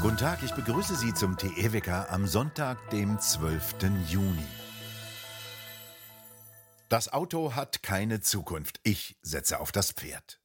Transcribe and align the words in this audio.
Guten 0.00 0.16
Tag, 0.16 0.42
ich 0.42 0.52
begrüße 0.52 0.96
Sie 0.96 1.12
zum 1.12 1.36
TE-Wecker 1.36 2.10
am 2.10 2.26
Sonntag, 2.26 2.90
dem 2.90 3.20
12. 3.20 3.74
Juni. 4.08 4.46
Das 6.88 7.12
Auto 7.12 7.54
hat 7.54 7.82
keine 7.82 8.20
Zukunft. 8.20 8.80
Ich 8.84 9.18
setze 9.20 9.60
auf 9.60 9.72
das 9.72 9.92
Pferd. 9.92 10.40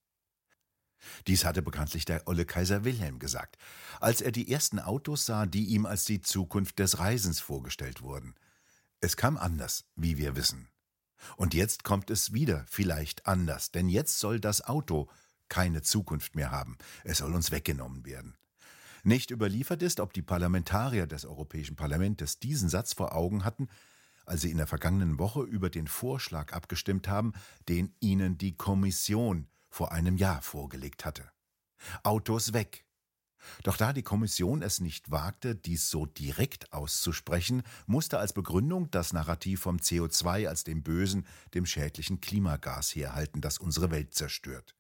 Dies 1.28 1.46
hatte 1.46 1.62
bekanntlich 1.62 2.06
der 2.06 2.28
olle 2.28 2.46
Kaiser 2.46 2.84
Wilhelm 2.84 3.20
gesagt, 3.20 3.58
als 4.00 4.22
er 4.22 4.32
die 4.32 4.52
ersten 4.52 4.80
Autos 4.80 5.26
sah, 5.26 5.46
die 5.46 5.66
ihm 5.66 5.86
als 5.86 6.06
die 6.06 6.22
Zukunft 6.22 6.80
des 6.80 7.00
Reisens 7.00 7.40
vorgestellt 7.40 8.02
wurden. 8.02 8.36
Es 9.00 9.18
kam 9.18 9.38
anders, 9.38 9.86
wie 9.96 10.18
wir 10.18 10.36
wissen. 10.36 10.70
Und 11.38 11.54
jetzt 11.54 11.84
kommt 11.84 12.10
es 12.10 12.34
wieder 12.34 12.66
vielleicht 12.68 13.26
anders, 13.26 13.72
denn 13.72 13.88
jetzt 13.88 14.20
soll 14.20 14.40
das 14.40 14.62
Auto 14.66 15.10
keine 15.54 15.84
Zukunft 15.84 16.36
mehr 16.36 16.50
haben. 16.50 16.80
Es 17.04 17.20
soll 17.20 17.32
uns 17.36 17.52
weggenommen 17.52 18.08
werden. 18.08 18.34
Nicht 19.04 19.30
überliefert 19.30 19.84
ist, 19.84 20.00
ob 20.00 20.12
die 20.12 20.24
Parlamentarier 20.24 21.06
des 21.06 21.26
Europäischen 21.26 21.76
Parlaments 21.76 22.40
diesen 22.40 22.70
Satz 22.70 22.94
vor 22.94 23.14
Augen 23.14 23.46
hatten, 23.46 23.68
als 24.26 24.42
sie 24.42 24.50
in 24.50 24.58
der 24.58 24.66
vergangenen 24.66 25.20
Woche 25.20 25.44
über 25.44 25.70
den 25.70 25.86
Vorschlag 25.86 26.54
abgestimmt 26.54 27.08
haben, 27.08 27.34
den 27.70 27.94
ihnen 28.00 28.40
die 28.40 28.58
Kommission 28.58 29.48
vor 29.70 29.92
einem 29.92 30.18
Jahr 30.18 30.42
vorgelegt 30.42 31.06
hatte. 31.06 31.30
Autos 32.02 32.54
weg. 32.54 32.84
Doch 33.62 33.78
da 33.78 33.94
die 33.94 34.02
Kommission 34.02 34.64
es 34.64 34.82
nicht 34.82 35.12
wagte, 35.12 35.54
dies 35.54 35.92
so 35.92 36.08
direkt 36.08 36.74
auszusprechen, 36.74 37.62
musste 37.86 38.18
als 38.18 38.34
Begründung 38.34 38.90
das 38.90 39.14
Narrativ 39.14 39.62
vom 39.62 39.78
CO2 39.78 40.48
als 40.48 40.64
dem 40.64 40.82
bösen, 40.82 41.28
dem 41.54 41.68
schädlichen 41.68 42.22
Klimagas 42.22 42.96
herhalten, 42.96 43.40
das 43.40 43.60
unsere 43.60 43.92
Welt 43.92 44.16
zerstört. 44.16 44.76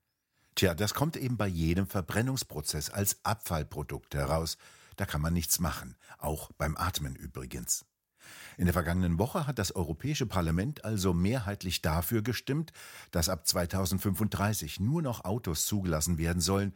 Tja, 0.56 0.76
das 0.76 0.94
kommt 0.94 1.18
eben 1.18 1.38
bei 1.38 1.48
jedem 1.48 1.88
Verbrennungsprozess 1.88 2.90
als 2.90 3.18
Abfallprodukt 3.24 4.14
heraus. 4.14 4.58
Da 4.96 5.06
kann 5.06 5.22
man 5.22 5.34
nichts 5.34 5.60
machen, 5.60 5.96
auch 6.20 6.52
beim 6.58 6.78
Atmen 6.78 7.16
übrigens. 7.16 7.86
In 8.58 8.66
der 8.66 8.74
vergangenen 8.74 9.18
Woche 9.18 9.48
hat 9.48 9.58
das 9.58 9.76
Europäische 9.76 10.28
Parlament 10.28 10.86
also 10.86 11.14
mehrheitlich 11.14 11.82
dafür 11.82 12.22
gestimmt, 12.22 12.72
dass 13.12 13.30
ab 13.30 13.48
2035 13.48 14.80
nur 14.80 15.02
noch 15.02 15.26
Autos 15.26 15.66
zugelassen 15.66 16.20
werden 16.20 16.42
sollen, 16.42 16.76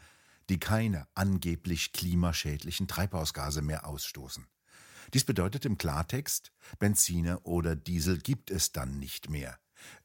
die 0.50 0.60
keine 0.60 1.08
angeblich 1.14 1.94
klimaschädlichen 1.94 2.88
Treibhausgase 2.88 3.62
mehr 3.62 3.86
ausstoßen. 3.86 4.48
Dies 5.14 5.24
bedeutet 5.24 5.66
im 5.66 5.78
Klartext, 5.78 6.52
Benziner 6.80 7.46
oder 7.46 7.76
Diesel 7.76 8.18
gibt 8.18 8.50
es 8.50 8.72
dann 8.72 8.98
nicht 8.98 9.30
mehr. 9.30 9.58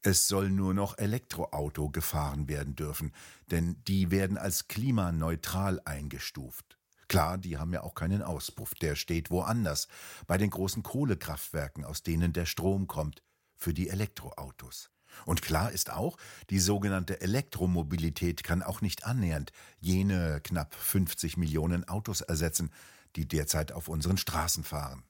Es 0.02 0.28
soll 0.28 0.50
nur 0.50 0.74
noch 0.74 0.98
Elektroauto 0.98 1.90
gefahren 1.90 2.48
werden 2.48 2.76
dürfen, 2.76 3.12
denn 3.50 3.76
die 3.86 4.10
werden 4.10 4.38
als 4.38 4.68
klimaneutral 4.68 5.80
eingestuft. 5.84 6.78
Klar, 7.08 7.38
die 7.38 7.58
haben 7.58 7.72
ja 7.72 7.82
auch 7.82 7.94
keinen 7.94 8.22
Auspuff, 8.22 8.74
der 8.74 8.96
steht 8.96 9.30
woanders, 9.30 9.88
bei 10.26 10.38
den 10.38 10.50
großen 10.50 10.82
Kohlekraftwerken, 10.82 11.84
aus 11.84 12.02
denen 12.02 12.32
der 12.32 12.46
Strom 12.46 12.86
kommt, 12.86 13.22
für 13.56 13.74
die 13.74 13.90
Elektroautos. 13.90 14.90
Und 15.26 15.42
klar 15.42 15.70
ist 15.70 15.92
auch, 15.92 16.16
die 16.50 16.58
sogenannte 16.58 17.20
Elektromobilität 17.20 18.42
kann 18.42 18.62
auch 18.62 18.80
nicht 18.80 19.04
annähernd 19.04 19.52
jene 19.78 20.40
knapp 20.42 20.74
50 20.74 21.36
Millionen 21.36 21.86
Autos 21.86 22.22
ersetzen, 22.22 22.70
die 23.16 23.28
derzeit 23.28 23.72
auf 23.72 23.88
unseren 23.88 24.16
Straßen 24.16 24.64
fahren. 24.64 25.04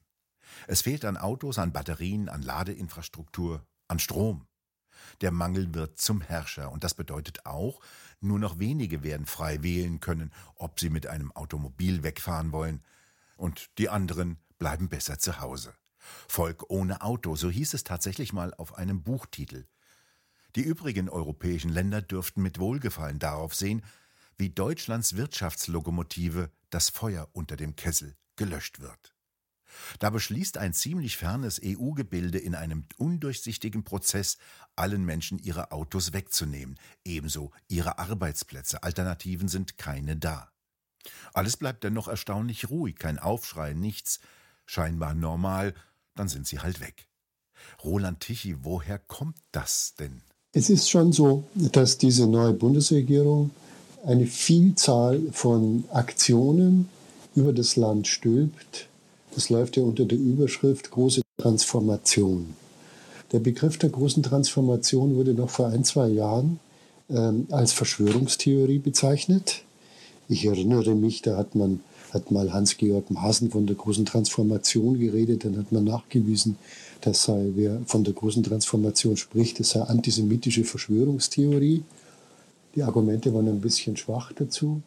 Es 0.67 0.83
fehlt 0.83 1.05
an 1.05 1.17
Autos, 1.17 1.59
an 1.59 1.73
Batterien, 1.73 2.29
an 2.29 2.43
Ladeinfrastruktur, 2.43 3.65
an 3.89 3.99
Strom. 3.99 4.47
Der 5.21 5.31
Mangel 5.31 5.75
wird 5.75 5.99
zum 5.99 6.21
Herrscher 6.21 6.71
und 6.71 6.85
das 6.85 6.95
bedeutet 6.95 7.47
auch, 7.47 7.81
nur 8.21 8.39
noch 8.39 8.59
wenige 8.59 9.03
werden 9.03 9.27
frei 9.27 9.63
wählen 9.63 10.01
können, 10.01 10.33
ob 10.55 10.81
sie 10.81 10.91
mit 10.91 11.07
einem 11.07 11.33
Automobil 11.33 12.03
wegfahren 12.03 12.53
wollen, 12.53 12.83
und 13.37 13.71
die 13.79 13.89
anderen 13.89 14.39
bleiben 14.59 14.89
besser 14.89 15.19
zu 15.19 15.41
Hause. 15.41 15.75
Volk 16.29 16.71
ohne 16.71 17.03
Auto, 17.03 17.35
so 17.35 17.51
hieß 17.51 17.75
es 17.75 17.85
tatsächlich 17.85 18.33
mal 18.33 18.55
auf 18.55 18.79
einem 18.79 19.03
Buchtitel. 19.03 19.67
Die 20.55 20.63
übrigen 20.63 21.09
europäischen 21.09 21.71
Länder 21.71 22.03
dürften 22.03 22.43
mit 22.43 22.59
Wohlgefallen 22.59 23.19
darauf 23.19 23.55
sehen, 23.55 23.83
wie 24.37 24.51
Deutschlands 24.51 25.17
Wirtschaftslokomotive 25.17 26.51
das 26.71 26.91
Feuer 26.91 27.29
unter 27.33 27.57
dem 27.57 27.77
Kessel 27.77 28.17
gelöscht 28.37 28.81
wird. 28.81 29.15
Da 29.99 30.11
beschließt 30.11 30.59
ein 30.59 30.73
ziemlich 30.73 31.17
fernes 31.17 31.61
EU-Gebilde 31.65 32.39
in 32.39 32.55
einem 32.55 32.85
undurchsichtigen 32.97 33.85
Prozess, 33.85 34.39
allen 34.77 35.05
Menschen 35.05 35.39
ihre 35.39 35.73
Autos 35.73 36.13
wegzunehmen, 36.13 36.79
ebenso 37.05 37.51
ihre 37.69 37.99
Arbeitsplätze. 37.99 38.83
Alternativen 38.83 39.49
sind 39.49 39.79
keine 39.79 40.17
da. 40.17 40.51
Alles 41.35 41.57
bleibt 41.57 41.85
dennoch 41.85 42.09
erstaunlich 42.09 42.71
ruhig, 42.71 42.97
kein 42.97 43.19
Aufschrei, 43.19 43.73
nichts, 43.73 44.21
scheinbar 44.67 45.15
normal, 45.15 45.75
dann 46.15 46.29
sind 46.29 46.47
sie 46.47 46.61
halt 46.61 46.81
weg. 46.81 47.09
Roland 47.83 48.21
Tichy, 48.21 48.65
woher 48.65 48.99
kommt 48.99 49.37
das 49.53 49.95
denn? 49.99 50.23
Es 50.53 50.69
ist 50.69 50.91
schon 50.91 51.13
so, 51.13 51.45
dass 51.55 51.99
diese 51.99 52.27
neue 52.27 52.53
Bundesregierung 52.53 53.51
eine 54.05 54.27
Vielzahl 54.27 55.21
von 55.33 55.85
Aktionen 55.93 56.89
über 57.35 57.53
das 57.53 57.77
Land 57.77 58.07
stülpt, 58.07 58.89
das 59.35 59.51
läuft 59.51 59.77
ja 59.77 59.83
unter 59.83 60.05
der 60.05 60.19
Überschrift 60.19 60.91
große 60.91 61.23
Transformation. 61.39 62.55
Der 63.33 63.41
Begriff 63.41 63.79
der 63.79 63.91
großen 63.91 64.23
Transformation 64.23 65.15
wurde 65.17 65.35
noch 65.35 65.51
vor 65.51 65.69
ein, 65.69 65.85
zwei 65.85 66.09
Jahren 66.09 66.61
ähm, 67.09 67.47
als 67.51 67.73
Verschwörungstheorie 67.73 68.79
bezeichnet. 68.79 69.63
Ich 70.29 70.45
erinnere 70.45 70.95
mich, 70.95 71.23
da 71.23 71.37
hat 71.37 71.55
man 71.55 71.81
hat 72.13 72.31
mal 72.31 72.53
Hans-Georg 72.53 73.11
Maaßen 73.11 73.51
von 73.51 73.67
der 73.67 73.77
großen 73.77 74.05
Transformation 74.05 74.99
geredet, 74.99 75.45
dann 75.45 75.57
hat 75.57 75.73
man 75.73 75.85
nachgewiesen, 75.85 76.59
dass 77.01 77.25
sei, 77.25 77.51
wer 77.55 77.81
von 77.87 78.05
der 78.05 78.13
großen 78.13 78.43
Transformation 78.43 79.17
spricht, 79.17 79.59
das 79.61 79.71
sei 79.71 79.81
antisemitische 79.81 80.65
Verschwörungstheorie. 80.65 81.83
Die 82.75 82.83
Argumente 82.83 83.33
waren 83.33 83.49
ein 83.49 83.61
bisschen 83.61 83.97
schwach 83.97 84.33
dazu. 84.33 84.83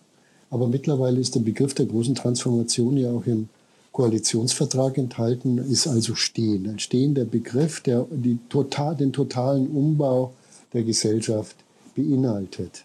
Aber 0.52 0.68
mittlerweile 0.68 1.20
ist 1.20 1.36
der 1.36 1.40
Begriff 1.40 1.74
der 1.74 1.88
großen 1.88 2.16
Transformation 2.16 2.98
ja 2.98 3.12
auch 3.12 3.26
im 3.26 3.50
Koalitionsvertrag 3.96 4.98
enthalten, 4.98 5.58
ist 5.58 5.88
also 5.88 6.16
stehen. 6.16 6.68
Ein 6.68 6.80
stehender 6.80 7.24
Begriff, 7.24 7.80
der 7.80 8.06
die 8.12 8.40
total, 8.50 8.98
den 8.98 9.14
totalen 9.14 9.68
Umbau 9.68 10.34
der 10.74 10.84
Gesellschaft 10.84 11.56
beinhaltet. 11.96 12.84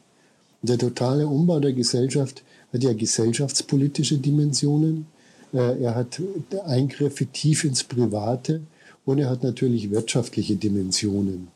Und 0.62 0.68
der 0.70 0.78
totale 0.78 1.26
Umbau 1.26 1.58
der 1.58 1.72
Gesellschaft 1.72 2.44
hat 2.72 2.84
ja 2.84 2.92
gesellschaftspolitische 2.92 4.18
Dimensionen. 4.18 5.06
Äh, 5.52 5.82
er 5.82 5.96
hat 5.96 6.22
Eingriffe 6.64 7.26
tief 7.26 7.64
ins 7.64 7.82
Private 7.82 8.60
und 9.04 9.18
er 9.18 9.30
hat 9.30 9.42
natürlich 9.42 9.90
wirtschaftliche 9.90 10.54
Dimensionen. 10.54 11.48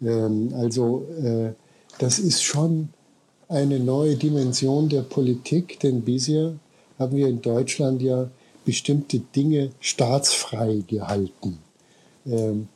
Ähm, 0.00 0.54
also 0.54 1.06
äh, 1.22 1.50
das 1.98 2.18
ist 2.18 2.42
schon 2.42 2.88
eine 3.46 3.78
neue 3.78 4.16
Dimension 4.16 4.88
der 4.88 5.02
Politik, 5.02 5.80
denn 5.80 6.00
bisher 6.00 6.54
haben 6.98 7.14
wir 7.14 7.28
in 7.28 7.42
Deutschland 7.42 8.00
ja 8.00 8.30
bestimmte 8.64 9.18
Dinge 9.18 9.70
staatsfrei 9.80 10.82
gehalten. 10.86 11.58
Ähm, 12.26 12.68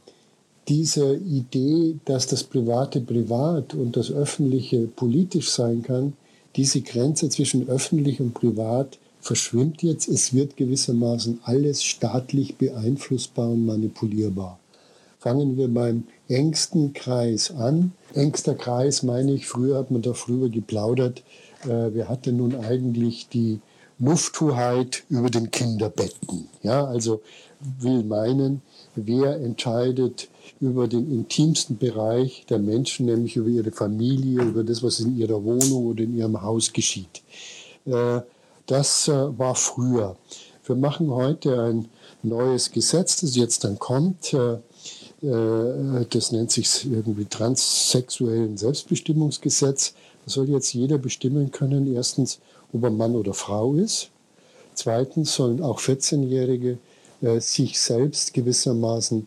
diese 0.68 1.14
Idee, 1.16 1.96
dass 2.04 2.26
das 2.26 2.42
Private 2.42 3.00
privat 3.00 3.74
und 3.74 3.96
das 3.96 4.10
Öffentliche 4.10 4.88
politisch 4.88 5.50
sein 5.50 5.82
kann, 5.82 6.14
diese 6.56 6.80
Grenze 6.80 7.28
zwischen 7.28 7.68
öffentlich 7.68 8.20
und 8.20 8.34
privat 8.34 8.98
verschwimmt 9.20 9.82
jetzt. 9.82 10.08
Es 10.08 10.34
wird 10.34 10.56
gewissermaßen 10.56 11.40
alles 11.44 11.84
staatlich 11.84 12.56
beeinflussbar 12.56 13.50
und 13.50 13.66
manipulierbar. 13.66 14.58
Fangen 15.18 15.56
wir 15.56 15.68
beim 15.68 16.04
engsten 16.28 16.92
Kreis 16.92 17.50
an. 17.50 17.92
Engster 18.14 18.54
Kreis 18.54 19.02
meine 19.02 19.32
ich, 19.32 19.46
früher 19.46 19.78
hat 19.78 19.90
man 19.90 20.02
darüber 20.02 20.48
geplaudert, 20.48 21.22
äh, 21.64 21.90
wer 21.92 22.08
hatte 22.08 22.32
nun 22.32 22.54
eigentlich 22.54 23.28
die 23.28 23.60
Lufthoheit 23.98 25.04
über 25.08 25.30
den 25.30 25.50
Kinderbetten. 25.50 26.48
Ja, 26.62 26.84
also 26.84 27.22
will 27.78 28.04
meinen, 28.04 28.62
wer 28.94 29.36
entscheidet 29.40 30.28
über 30.60 30.88
den 30.88 31.10
intimsten 31.10 31.78
Bereich 31.78 32.44
der 32.48 32.58
Menschen, 32.58 33.06
nämlich 33.06 33.36
über 33.36 33.48
ihre 33.48 33.72
Familie, 33.72 34.42
über 34.42 34.64
das, 34.64 34.82
was 34.82 35.00
in 35.00 35.16
ihrer 35.16 35.42
Wohnung 35.42 35.86
oder 35.86 36.04
in 36.04 36.16
ihrem 36.16 36.40
Haus 36.40 36.72
geschieht. 36.72 37.22
Äh, 37.86 38.20
das 38.66 39.08
äh, 39.08 39.38
war 39.38 39.54
früher. 39.54 40.16
Wir 40.64 40.76
machen 40.76 41.10
heute 41.10 41.62
ein 41.62 41.88
neues 42.22 42.72
Gesetz, 42.72 43.20
das 43.20 43.36
jetzt 43.36 43.64
dann 43.64 43.78
kommt. 43.78 44.34
Äh, 44.34 44.58
das 45.22 46.30
nennt 46.30 46.50
sich 46.52 46.84
irgendwie 46.84 47.24
transsexuellen 47.24 48.56
Selbstbestimmungsgesetz. 48.58 49.94
Da 50.24 50.30
soll 50.30 50.50
jetzt 50.50 50.74
jeder 50.74 50.98
bestimmen 50.98 51.50
können, 51.50 51.92
erstens, 51.94 52.38
ob 52.76 52.84
er 52.84 52.90
Mann 52.90 53.14
oder 53.14 53.34
Frau 53.34 53.74
ist. 53.74 54.10
Zweitens 54.74 55.34
sollen 55.34 55.62
auch 55.62 55.80
14-Jährige 55.80 56.78
äh, 57.22 57.40
sich 57.40 57.80
selbst 57.80 58.34
gewissermaßen 58.34 59.26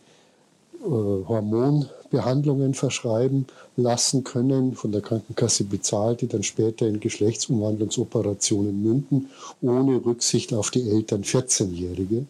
äh, 0.81 0.88
Hormon 0.88 1.90
Behandlungen 2.10 2.74
verschreiben 2.74 3.46
lassen 3.75 4.24
können, 4.24 4.74
von 4.74 4.92
der 4.92 5.01
Krankenkasse 5.01 5.63
bezahlt, 5.63 6.22
die 6.22 6.28
dann 6.28 6.44
später 6.44 6.88
in 6.88 7.00
Geschlechtsumwandlungsoperationen 7.00 8.81
münden, 8.81 9.30
ohne 9.62 10.04
Rücksicht 10.04 10.54
auf 10.54 10.72
die 10.72 10.90
Eltern 10.90 11.24
14-Jährige. 11.24 12.25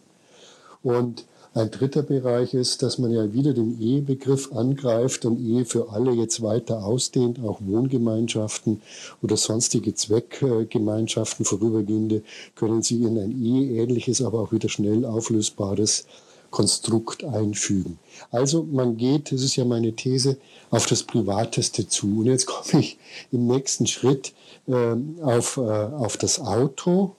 Und 0.82 1.24
ein 1.52 1.70
dritter 1.70 2.02
Bereich 2.02 2.54
ist, 2.54 2.82
dass 2.82 2.98
man 2.98 3.10
ja 3.10 3.32
wieder 3.32 3.52
den 3.52 3.80
Ehebegriff 3.80 4.52
angreift 4.52 5.24
und 5.24 5.40
Ehe 5.40 5.64
für 5.64 5.90
alle 5.90 6.12
jetzt 6.12 6.42
weiter 6.42 6.84
ausdehnt, 6.84 7.40
auch 7.40 7.58
Wohngemeinschaften 7.60 8.82
oder 9.20 9.36
sonstige 9.36 9.94
Zweckgemeinschaften, 9.94 11.44
vorübergehende, 11.44 12.22
können 12.54 12.82
sie 12.82 13.02
in 13.02 13.18
ein 13.18 13.42
eheähnliches, 13.42 14.22
aber 14.22 14.40
auch 14.40 14.52
wieder 14.52 14.68
schnell 14.68 15.04
auflösbares 15.04 16.06
Konstrukt 16.50 17.24
einfügen. 17.24 17.98
Also 18.30 18.64
man 18.64 18.96
geht, 18.96 19.32
das 19.32 19.42
ist 19.42 19.56
ja 19.56 19.64
meine 19.64 19.92
These, 19.92 20.36
auf 20.70 20.86
das 20.86 21.02
Privateste 21.02 21.88
zu. 21.88 22.20
Und 22.20 22.26
jetzt 22.26 22.46
komme 22.46 22.82
ich 22.82 22.98
im 23.32 23.46
nächsten 23.46 23.86
Schritt 23.86 24.32
äh, 24.66 24.96
auf, 25.22 25.56
äh, 25.56 25.60
auf 25.60 26.16
das 26.16 26.40
Auto. 26.40 27.14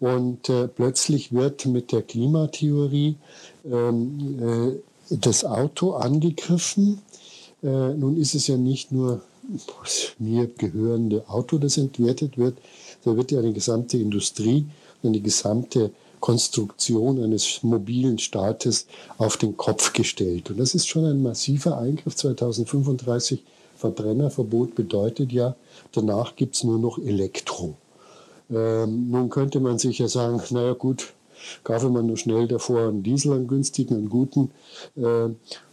Und 0.00 0.48
äh, 0.48 0.68
plötzlich 0.68 1.32
wird 1.32 1.66
mit 1.66 1.90
der 1.90 2.02
Klimatheorie 2.02 3.16
ähm, 3.70 4.78
äh, 5.10 5.16
das 5.16 5.44
Auto 5.44 5.92
angegriffen. 5.92 7.00
Äh, 7.62 7.94
nun 7.94 8.16
ist 8.20 8.34
es 8.34 8.46
ja 8.46 8.56
nicht 8.56 8.92
nur 8.92 9.22
das 9.80 10.12
mir 10.18 10.46
gehörende 10.46 11.28
Auto, 11.28 11.58
das 11.58 11.78
entwertet 11.78 12.38
wird, 12.38 12.58
da 13.04 13.16
wird 13.16 13.30
ja 13.30 13.38
eine 13.38 13.52
gesamte 13.52 13.96
Industrie, 13.96 14.66
eine 15.02 15.20
gesamte 15.20 15.90
Konstruktion 16.20 17.22
eines 17.22 17.62
mobilen 17.62 18.18
Staates 18.18 18.86
auf 19.18 19.36
den 19.36 19.56
Kopf 19.56 19.92
gestellt. 19.92 20.50
Und 20.50 20.58
das 20.58 20.74
ist 20.74 20.88
schon 20.88 21.04
ein 21.04 21.22
massiver 21.22 21.78
Eingriff. 21.78 22.16
2035 22.16 23.44
Verbrennerverbot 23.76 24.74
bedeutet 24.74 25.32
ja, 25.32 25.54
danach 25.92 26.34
gibt 26.34 26.56
es 26.56 26.64
nur 26.64 26.78
noch 26.78 26.98
Elektro. 26.98 27.76
Ähm, 28.50 29.10
nun 29.10 29.30
könnte 29.30 29.60
man 29.60 29.78
sich 29.78 29.98
ja 30.00 30.08
sagen, 30.08 30.42
naja 30.50 30.72
gut, 30.72 31.12
kaufe 31.64 31.88
man 31.88 32.06
nur 32.06 32.16
schnell 32.16 32.48
davor 32.48 32.88
einen 32.88 33.02
Diesel, 33.02 33.32
einen 33.32 33.46
günstigen, 33.46 33.96
einen 33.96 34.08
guten, 34.08 34.50
äh, 34.96 35.28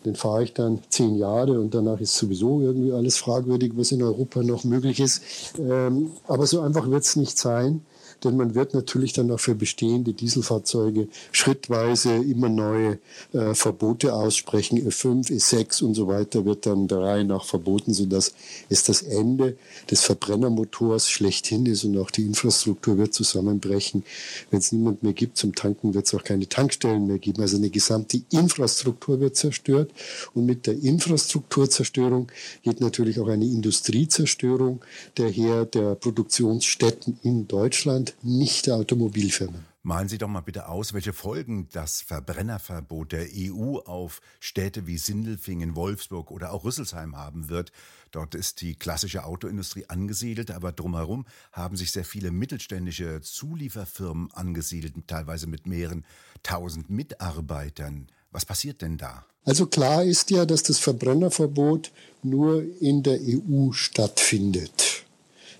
den 0.05 0.15
fahre 0.15 0.43
ich 0.43 0.53
dann 0.53 0.79
zehn 0.89 1.15
Jahre 1.15 1.59
und 1.59 1.73
danach 1.73 1.99
ist 1.99 2.15
sowieso 2.15 2.61
irgendwie 2.61 2.91
alles 2.91 3.17
fragwürdig, 3.17 3.73
was 3.75 3.91
in 3.91 4.03
Europa 4.03 4.43
noch 4.43 4.63
möglich 4.63 4.99
ist. 4.99 5.21
Ähm, 5.59 6.11
aber 6.27 6.45
so 6.45 6.61
einfach 6.61 6.89
wird 6.89 7.03
es 7.03 7.15
nicht 7.15 7.37
sein 7.37 7.81
denn 8.23 8.37
man 8.37 8.55
wird 8.55 8.73
natürlich 8.73 9.13
dann 9.13 9.31
auch 9.31 9.39
für 9.39 9.55
bestehende 9.55 10.13
Dieselfahrzeuge 10.13 11.07
schrittweise 11.31 12.15
immer 12.15 12.49
neue 12.49 12.99
äh, 13.33 13.53
Verbote 13.53 14.13
aussprechen. 14.13 14.79
E5, 14.79 15.31
E6 15.31 15.83
und 15.83 15.93
so 15.95 16.07
weiter 16.07 16.45
wird 16.45 16.65
dann 16.65 16.87
der 16.87 16.99
Reihe 16.99 17.25
nach 17.25 17.45
verboten, 17.45 17.93
sodass 17.93 18.33
es 18.69 18.83
das 18.83 19.01
Ende 19.01 19.57
des 19.89 20.01
Verbrennermotors 20.01 21.09
schlechthin 21.09 21.65
ist 21.65 21.83
und 21.83 21.97
auch 21.97 22.11
die 22.11 22.25
Infrastruktur 22.25 22.97
wird 22.97 23.13
zusammenbrechen. 23.13 24.03
Wenn 24.49 24.59
es 24.59 24.71
niemand 24.71 25.03
mehr 25.03 25.13
gibt 25.13 25.37
zum 25.37 25.55
Tanken, 25.55 25.93
wird 25.93 26.07
es 26.07 26.13
auch 26.13 26.23
keine 26.23 26.47
Tankstellen 26.47 27.07
mehr 27.07 27.19
geben. 27.19 27.41
Also 27.41 27.57
eine 27.57 27.69
gesamte 27.69 28.21
Infrastruktur 28.31 29.19
wird 29.19 29.35
zerstört 29.35 29.91
und 30.33 30.45
mit 30.45 30.67
der 30.67 30.81
Infrastrukturzerstörung 30.81 32.31
geht 32.63 32.81
natürlich 32.81 33.19
auch 33.19 33.27
eine 33.27 33.45
Industriezerstörung 33.45 34.81
daher 35.15 35.65
der 35.65 35.95
Produktionsstätten 35.95 37.19
in 37.23 37.47
Deutschland 37.47 38.04
Deutschland, 38.05 38.15
nicht 38.23 38.67
der 38.67 38.75
Automobilfirmen. 38.75 39.65
Malen 39.83 40.09
Sie 40.09 40.17
doch 40.17 40.27
mal 40.27 40.41
bitte 40.41 40.67
aus, 40.67 40.93
welche 40.93 41.13
Folgen 41.13 41.67
das 41.71 42.01
Verbrennerverbot 42.01 43.11
der 43.11 43.27
EU 43.35 43.77
auf 43.77 44.21
Städte 44.39 44.87
wie 44.87 44.97
Sindelfingen, 44.97 45.75
Wolfsburg 45.75 46.31
oder 46.31 46.51
auch 46.51 46.63
Rüsselsheim 46.63 47.15
haben 47.15 47.49
wird. 47.49 47.71
Dort 48.11 48.33
ist 48.33 48.61
die 48.61 48.75
klassische 48.75 49.25
Autoindustrie 49.25 49.85
angesiedelt, 49.87 50.49
aber 50.49 50.71
drumherum 50.71 51.25
haben 51.51 51.77
sich 51.77 51.91
sehr 51.91 52.05
viele 52.05 52.31
mittelständische 52.31 53.21
Zulieferfirmen 53.21 54.31
angesiedelt, 54.33 54.95
teilweise 55.07 55.47
mit 55.47 55.67
mehreren 55.67 56.05
tausend 56.41 56.89
Mitarbeitern. 56.89 58.07
Was 58.31 58.45
passiert 58.45 58.81
denn 58.81 58.97
da? 58.97 59.25
Also 59.43 59.67
klar 59.67 60.03
ist 60.03 60.31
ja, 60.31 60.45
dass 60.45 60.63
das 60.63 60.79
Verbrennerverbot 60.79 61.91
nur 62.23 62.63
in 62.81 63.03
der 63.03 63.19
EU 63.21 63.71
stattfindet. 63.71 65.04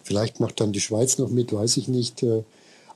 Vielleicht 0.06 0.40
macht 0.40 0.62
dann 0.62 0.72
die 0.72 0.82
Schweiz 0.82 1.18
noch 1.18 1.30
mit, 1.30 1.52
weiß 1.52 1.78
ich 1.78 1.88
nicht. 1.88 2.22
Äh, 2.22 2.44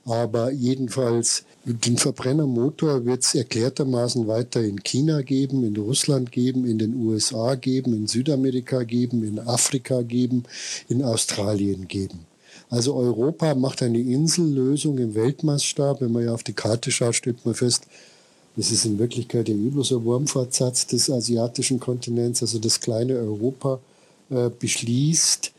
aber 0.04 0.50
jedenfalls, 0.52 1.44
den 1.64 1.98
Verbrennermotor 1.98 3.04
wird 3.04 3.24
es 3.24 3.34
erklärtermaßen 3.34 4.26
weiter 4.28 4.62
in 4.62 4.82
China 4.82 5.20
geben, 5.20 5.64
in 5.64 5.76
Russland 5.76 6.32
geben, 6.32 6.64
in 6.64 6.78
den 6.78 6.94
USA 6.94 7.56
geben, 7.56 7.92
in 7.92 8.06
Südamerika 8.06 8.84
geben, 8.84 9.24
in 9.24 9.40
Afrika 9.40 10.02
geben, 10.02 10.44
in 10.88 11.02
Australien 11.02 11.88
geben. 11.88 12.20
Also 12.70 12.94
Europa 12.94 13.54
macht 13.56 13.82
eine 13.82 13.98
Insellösung 13.98 14.98
im 14.98 15.14
Weltmaßstab. 15.14 16.00
Wenn 16.00 16.12
man 16.12 16.24
ja 16.24 16.32
auf 16.32 16.44
die 16.44 16.52
Karte 16.52 16.92
schaut, 16.92 17.16
stellt 17.16 17.44
man 17.44 17.54
fest, 17.54 17.86
das 18.56 18.70
ist 18.70 18.84
in 18.84 18.98
Wirklichkeit 18.98 19.46
bloß 19.46 19.92
ein 19.92 20.04
Wurmfortsatz 20.04 20.86
des 20.86 21.10
asiatischen 21.10 21.80
Kontinents, 21.80 22.40
also 22.42 22.58
das 22.58 22.80
kleine 22.80 23.14
Europa 23.14 23.80
äh, 24.30 24.48
beschließt, 24.48 25.52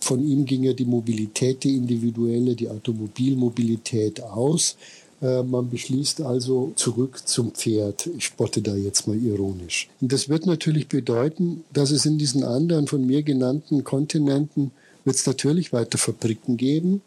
von 0.00 0.26
ihm 0.26 0.46
ging 0.46 0.62
ja 0.62 0.72
die 0.72 0.84
Mobilität, 0.84 1.64
die 1.64 1.76
individuelle, 1.76 2.54
die 2.54 2.68
Automobilmobilität 2.68 4.22
aus. 4.22 4.76
Äh, 5.20 5.42
man 5.42 5.68
beschließt 5.68 6.22
also 6.22 6.72
zurück 6.76 7.20
zum 7.26 7.52
Pferd. 7.52 8.08
Ich 8.16 8.24
spotte 8.26 8.62
da 8.62 8.74
jetzt 8.74 9.06
mal 9.06 9.16
ironisch. 9.16 9.88
Und 10.00 10.12
das 10.12 10.28
wird 10.28 10.46
natürlich 10.46 10.88
bedeuten, 10.88 11.64
dass 11.72 11.90
es 11.90 12.06
in 12.06 12.18
diesen 12.18 12.42
anderen 12.42 12.86
von 12.86 13.06
mir 13.06 13.22
genannten 13.22 13.84
Kontinenten 13.84 14.70
wird 15.04 15.16
es 15.16 15.26
natürlich 15.26 15.72
weiter 15.72 15.98
Fabriken 15.98 16.56
geben. 16.56 17.02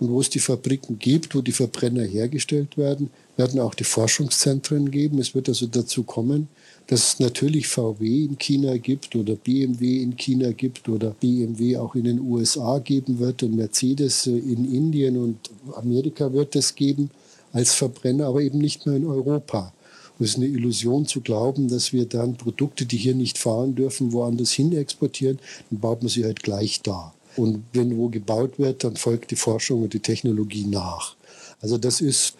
Und 0.00 0.10
wo 0.10 0.20
es 0.20 0.30
die 0.30 0.38
Fabriken 0.38 0.98
gibt, 0.98 1.34
wo 1.34 1.42
die 1.42 1.52
Verbrenner 1.52 2.04
hergestellt 2.04 2.76
werden, 2.78 3.10
werden 3.36 3.58
auch 3.58 3.74
die 3.74 3.84
Forschungszentren 3.84 4.92
geben. 4.92 5.18
Es 5.18 5.34
wird 5.34 5.48
also 5.48 5.66
dazu 5.66 6.04
kommen, 6.04 6.48
dass 6.88 7.06
es 7.06 7.20
natürlich 7.20 7.68
VW 7.68 8.24
in 8.24 8.38
China 8.38 8.76
gibt 8.78 9.14
oder 9.14 9.36
BMW 9.36 10.02
in 10.02 10.16
China 10.16 10.52
gibt 10.52 10.88
oder 10.88 11.10
BMW 11.10 11.76
auch 11.76 11.94
in 11.94 12.04
den 12.04 12.20
USA 12.20 12.78
geben 12.78 13.18
wird 13.18 13.42
und 13.42 13.54
Mercedes 13.54 14.26
äh, 14.26 14.30
in 14.30 14.74
Indien 14.74 15.18
und 15.18 15.38
Amerika 15.76 16.32
wird 16.32 16.56
es 16.56 16.74
geben 16.74 17.10
als 17.52 17.74
Verbrenner, 17.74 18.26
aber 18.26 18.40
eben 18.40 18.58
nicht 18.58 18.86
mehr 18.86 18.96
in 18.96 19.06
Europa. 19.06 19.72
es 20.18 20.30
ist 20.30 20.36
eine 20.36 20.46
Illusion 20.46 21.06
zu 21.06 21.20
glauben, 21.20 21.68
dass 21.68 21.92
wir 21.92 22.06
dann 22.06 22.36
Produkte, 22.36 22.86
die 22.86 22.96
hier 22.96 23.14
nicht 23.14 23.36
fahren 23.36 23.74
dürfen, 23.74 24.12
woanders 24.12 24.52
hin 24.52 24.72
exportieren, 24.72 25.38
dann 25.70 25.80
baut 25.80 26.02
man 26.02 26.08
sie 26.08 26.24
halt 26.24 26.42
gleich 26.42 26.80
da. 26.82 27.12
Und 27.36 27.64
wenn 27.74 27.96
wo 27.98 28.08
gebaut 28.08 28.58
wird, 28.58 28.82
dann 28.82 28.96
folgt 28.96 29.30
die 29.30 29.36
Forschung 29.36 29.82
und 29.82 29.92
die 29.92 30.00
Technologie 30.00 30.64
nach. 30.64 31.17
Also 31.60 31.78
das 31.78 32.00
ist 32.00 32.34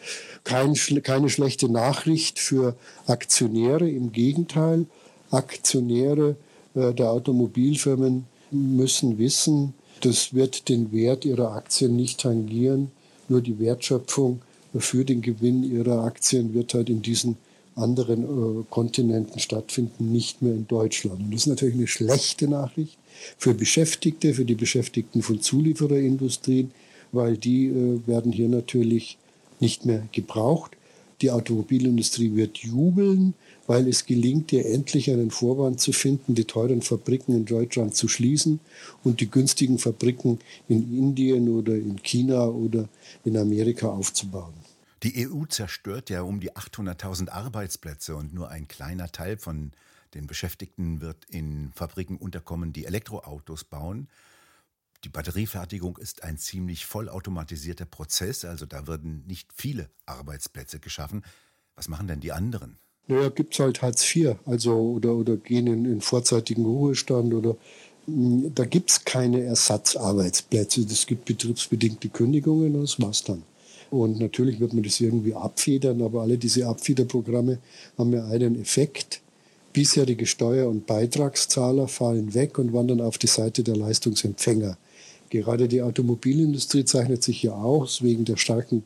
kein, 0.45 0.75
keine 1.03 1.29
schlechte 1.29 1.69
Nachricht 1.69 2.39
für 2.39 2.77
Aktionäre. 3.07 3.89
Im 3.89 4.13
Gegenteil, 4.13 4.87
Aktionäre 5.31 6.37
äh, 6.75 6.95
der 6.95 7.11
Automobilfirmen 7.11 8.27
müssen 8.51 9.19
wissen, 9.19 9.75
das 10.01 10.33
wird 10.33 10.69
den 10.69 10.93
Wert 10.93 11.25
ihrer 11.25 11.53
Aktien 11.53 11.97
nicht 11.97 12.21
tangieren. 12.21 12.93
Nur 13.29 13.43
die 13.43 13.59
Wertschöpfung 13.59 14.41
für 14.79 15.05
den 15.05 15.23
Gewinn 15.23 15.65
ihrer 15.65 16.05
Aktien 16.05 16.55
wird 16.55 16.75
halt 16.75 16.89
in 16.89 17.03
diesen 17.03 17.37
anderen 17.75 18.25
äh, 18.25 18.65
Kontinenten 18.71 19.39
stattfinden, 19.41 20.13
nicht 20.13 20.43
mehr 20.43 20.53
in 20.53 20.67
Deutschland. 20.67 21.21
Und 21.21 21.33
das 21.33 21.43
ist 21.43 21.47
natürlich 21.47 21.75
eine 21.75 21.87
schlechte 21.87 22.49
Nachricht 22.49 22.99
für 23.37 23.55
Beschäftigte, 23.55 24.35
für 24.35 24.45
die 24.45 24.55
Beschäftigten 24.55 25.23
von 25.23 25.41
Zuliefererindustrien, 25.41 26.73
weil 27.13 27.37
die 27.37 27.67
äh, 27.67 28.07
werden 28.07 28.33
hier 28.33 28.49
natürlich 28.49 29.19
nicht 29.61 29.85
mehr 29.85 30.07
gebraucht. 30.13 30.77
Die 31.21 31.31
Automobilindustrie 31.33 32.37
wird 32.37 32.59
jubeln, 32.59 33.35
weil 33.67 33.89
es 33.89 34.07
gelingt 34.07 34.53
ihr 34.53 34.67
endlich 34.67 35.11
einen 35.11 35.33
Vorwand 35.33 35.81
zu 35.81 35.93
finden, 35.93 36.35
die 36.35 36.45
teuren 36.45 36.81
Fabriken 36.81 37.35
in 37.35 37.45
Deutschland 37.45 37.97
zu 37.97 38.07
schließen 38.07 38.61
und 39.03 39.21
die 39.21 39.31
günstigen 39.31 39.79
Fabriken 39.79 40.39
in 40.69 40.97
Indien 40.97 41.49
oder 41.49 41.75
in 41.75 42.01
China 42.03 42.47
oder 42.47 42.89
in 43.25 43.37
Amerika 43.37 43.89
aufzubauen. 43.89 44.55
Die 45.03 45.29
EU 45.29 45.45
zerstört 45.45 46.09
ja 46.11 46.23
um 46.23 46.41
die 46.41 46.53
800.000 46.53 47.31
Arbeitsplätze 47.31 48.17
und 48.17 48.33
nur 48.33 48.51
ein 48.51 48.69
kleiner 48.69 49.11
Teil 49.11 49.37
von 49.37 49.73
den 50.15 50.27
Beschäftigten 50.27 51.01
wird 51.01 51.25
in 51.29 51.71
Fabriken 51.75 52.17
unterkommen, 52.17 52.73
die 52.73 52.87
Elektroautos 52.87 53.65
bauen. 53.65 54.09
Die 55.05 55.09
Batteriefertigung 55.09 55.97
ist 55.99 56.25
ein 56.25 56.39
ziemlich 56.39 56.85
vollautomatisierter 56.87 57.85
Prozess, 57.85 58.45
also 58.45 58.67
da 58.67 58.87
würden 58.87 59.25
nicht 59.27 59.53
viele 59.55 59.89
Arbeitsplätze 60.07 60.81
geschaffen. 60.81 61.23
Was 61.77 61.89
machen 61.89 62.09
denn 62.09 62.21
die 62.21 62.33
anderen? 62.33 62.79
Naja, 63.07 63.29
gibt 63.29 63.55
es 63.55 63.61
halt 63.61 63.81
Hartz 63.81 64.05
IV, 64.15 64.37
also 64.45 64.75
oder, 64.75 65.15
oder 65.15 65.37
gehen 65.37 65.67
in, 65.69 65.85
in 65.85 66.01
vorzeitigen 66.01 66.65
Ruhestand 66.65 67.33
oder 67.33 67.57
hm, 68.07 68.53
da 68.55 68.65
gibt 68.65 68.91
es 68.91 69.05
keine 69.05 69.45
Ersatzarbeitsplätze. 69.45 70.83
Es 70.83 71.07
gibt 71.07 71.27
betriebsbedingte 71.27 72.09
Kündigungen 72.09 72.75
und 72.75 72.83
das 72.83 73.01
war's 73.01 73.23
dann. 73.23 73.45
Und 73.91 74.19
natürlich 74.19 74.61
wird 74.61 74.75
man 74.75 74.83
das 74.83 75.01
irgendwie 75.01 75.35
abfedern, 75.35 76.03
aber 76.03 76.23
alle 76.23 76.37
diese 76.37 76.67
Abfederprogramme 76.67 77.59
haben 77.97 78.13
ja 78.13 78.27
einen 78.27 78.61
Effekt 78.61 79.23
Bisherige 79.73 80.27
Steuer- 80.27 80.69
und 80.69 80.87
Beitragszahler 80.87 81.89
fallen 81.89 82.35
weg 82.35 82.59
und 82.59 82.73
wandern 82.73 83.01
auf 83.01 83.19
die 83.19 83.27
Seite 83.27 83.63
der 83.63 83.77
Leistungsempfänger. 83.77 84.77
Gerade 85.31 85.69
die 85.69 85.83
Automobilindustrie 85.83 86.85
zeichnet 86.85 87.23
sich 87.23 87.43
ja 87.43 87.53
aus 87.53 88.03
wegen 88.03 88.25
der 88.25 88.37
starken 88.37 88.85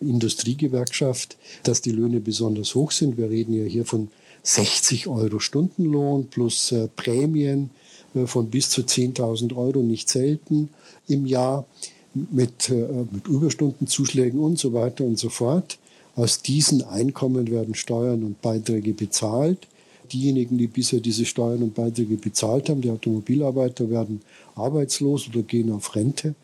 Industriegewerkschaft, 0.00 1.36
dass 1.62 1.80
die 1.80 1.92
Löhne 1.92 2.20
besonders 2.20 2.74
hoch 2.74 2.90
sind. 2.90 3.16
Wir 3.16 3.30
reden 3.30 3.54
ja 3.54 3.64
hier 3.64 3.84
von 3.84 4.08
60 4.42 5.08
Euro 5.08 5.38
Stundenlohn 5.38 6.26
plus 6.26 6.72
äh, 6.72 6.88
Prämien 6.88 7.70
äh, 8.14 8.26
von 8.26 8.50
bis 8.50 8.70
zu 8.70 8.82
10.000 8.82 9.56
Euro, 9.56 9.80
nicht 9.80 10.08
selten 10.08 10.68
im 11.08 11.26
Jahr, 11.26 11.66
mit, 12.14 12.68
äh, 12.68 13.04
mit 13.10 13.26
Überstundenzuschlägen 13.26 14.38
und 14.38 14.58
so 14.58 14.72
weiter 14.72 15.04
und 15.04 15.18
so 15.18 15.28
fort. 15.28 15.78
Aus 16.14 16.42
diesen 16.42 16.82
Einkommen 16.82 17.50
werden 17.50 17.74
Steuern 17.74 18.22
und 18.22 18.40
Beiträge 18.40 18.92
bezahlt. 18.92 19.66
Diejenigen, 20.12 20.58
die 20.58 20.66
bisher 20.66 21.00
diese 21.00 21.24
Steuern 21.24 21.62
und 21.62 21.74
Beiträge 21.74 22.16
bezahlt 22.16 22.68
haben, 22.68 22.80
die 22.80 22.90
Automobilarbeiter, 22.90 23.90
werden 23.90 24.20
arbeitslos 24.54 25.28
oder 25.28 25.42
gehen 25.42 25.72
auf 25.72 25.94
Rente 25.94 26.34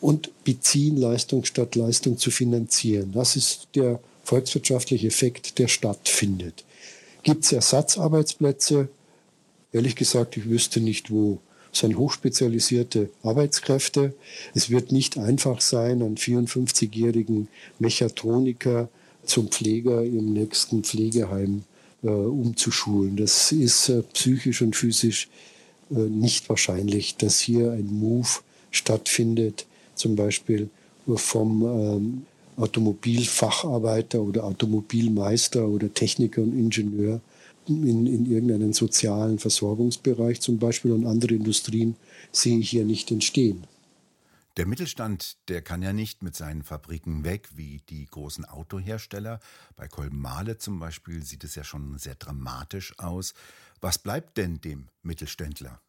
und 0.00 0.30
beziehen 0.44 0.96
Leistung 0.96 1.44
statt 1.44 1.74
Leistung 1.74 2.16
zu 2.16 2.30
finanzieren. 2.30 3.12
Das 3.12 3.36
ist 3.36 3.68
der 3.74 4.00
volkswirtschaftliche 4.24 5.08
Effekt, 5.08 5.58
der 5.58 5.68
stattfindet. 5.68 6.64
Gibt 7.22 7.44
es 7.44 7.52
Ersatzarbeitsplätze? 7.52 8.88
Ehrlich 9.72 9.96
gesagt, 9.96 10.36
ich 10.36 10.48
wüsste 10.48 10.80
nicht 10.80 11.10
wo. 11.10 11.38
Es 11.72 11.80
sind 11.80 11.96
hochspezialisierte 11.96 13.10
Arbeitskräfte. 13.22 14.14
Es 14.54 14.70
wird 14.70 14.90
nicht 14.90 15.18
einfach 15.18 15.60
sein, 15.60 16.02
einen 16.02 16.16
54-jährigen 16.16 17.48
Mechatroniker 17.78 18.88
zum 19.24 19.48
Pfleger 19.48 20.02
im 20.02 20.32
nächsten 20.32 20.82
Pflegeheim 20.82 21.62
umzuschulen. 22.08 23.16
Das 23.16 23.52
ist 23.52 23.88
äh, 23.88 24.02
psychisch 24.02 24.62
und 24.62 24.76
physisch 24.76 25.28
äh, 25.90 25.98
nicht 25.98 26.48
wahrscheinlich, 26.48 27.16
dass 27.16 27.38
hier 27.38 27.72
ein 27.72 27.86
Move 27.92 28.28
stattfindet, 28.70 29.66
zum 29.94 30.16
Beispiel 30.16 30.70
vom 31.06 31.62
ähm, 31.62 32.26
Automobilfacharbeiter 32.56 34.20
oder 34.20 34.44
Automobilmeister 34.44 35.66
oder 35.66 35.92
Techniker 35.92 36.42
und 36.42 36.56
Ingenieur 36.58 37.20
in, 37.68 38.06
in 38.06 38.30
irgendeinen 38.30 38.72
sozialen 38.72 39.38
Versorgungsbereich 39.38 40.40
zum 40.40 40.58
Beispiel 40.58 40.92
und 40.92 41.06
andere 41.06 41.34
Industrien 41.34 41.96
sehe 42.32 42.58
ich 42.58 42.70
hier 42.70 42.84
nicht 42.84 43.10
entstehen. 43.10 43.64
Der 44.56 44.66
Mittelstand, 44.66 45.36
der 45.48 45.62
kann 45.62 45.80
ja 45.80 45.92
nicht 45.92 46.22
mit 46.22 46.34
seinen 46.34 46.64
Fabriken 46.64 47.24
weg, 47.24 47.48
wie 47.54 47.80
die 47.88 48.06
großen 48.06 48.44
Autohersteller. 48.44 49.38
Bei 49.76 49.86
Kolmale 49.86 50.58
zum 50.58 50.80
Beispiel 50.80 51.22
sieht 51.22 51.44
es 51.44 51.54
ja 51.54 51.62
schon 51.62 51.98
sehr 51.98 52.16
dramatisch 52.16 52.98
aus. 52.98 53.34
Was 53.80 53.98
bleibt 53.98 54.36
denn 54.36 54.60
dem 54.60 54.88
Mittelständler? 55.02 55.80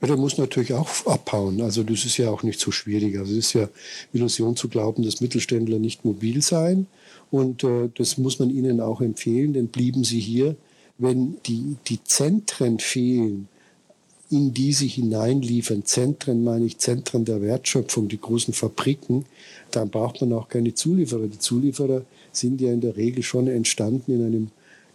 Ja, 0.00 0.08
der 0.08 0.16
muss 0.16 0.38
natürlich 0.38 0.72
auch 0.72 0.88
abhauen. 1.06 1.60
Also 1.60 1.82
das 1.82 2.04
ist 2.04 2.16
ja 2.16 2.30
auch 2.30 2.42
nicht 2.42 2.60
so 2.60 2.70
schwierig. 2.70 3.18
Also 3.18 3.32
es 3.32 3.38
ist 3.38 3.52
ja 3.52 3.68
Illusion 4.12 4.56
zu 4.56 4.68
glauben, 4.68 5.02
dass 5.02 5.20
Mittelständler 5.20 5.78
nicht 5.78 6.04
mobil 6.04 6.42
seien. 6.42 6.86
Und 7.30 7.62
äh, 7.62 7.90
das 7.94 8.16
muss 8.18 8.38
man 8.38 8.50
ihnen 8.50 8.80
auch 8.80 9.00
empfehlen, 9.00 9.52
denn 9.52 9.68
blieben 9.68 10.04
sie 10.04 10.20
hier, 10.20 10.56
wenn 10.98 11.36
die, 11.42 11.76
die 11.88 12.02
Zentren 12.04 12.78
fehlen, 12.78 13.48
in 14.30 14.52
die 14.52 14.72
sie 14.72 14.88
hineinliefern, 14.88 15.84
Zentren 15.84 16.42
meine 16.42 16.66
ich, 16.66 16.78
Zentren 16.78 17.24
der 17.24 17.42
Wertschöpfung, 17.42 18.08
die 18.08 18.20
großen 18.20 18.54
Fabriken, 18.54 19.24
dann 19.70 19.90
braucht 19.90 20.20
man 20.20 20.32
auch 20.32 20.48
keine 20.48 20.74
Zulieferer. 20.74 21.28
Die 21.28 21.38
Zulieferer 21.38 22.02
sind 22.32 22.60
ja 22.60 22.72
in 22.72 22.80
der 22.80 22.96
Regel 22.96 23.22
schon 23.22 23.46
entstanden 23.46 24.12
in 24.12 24.26
einem 24.26 24.50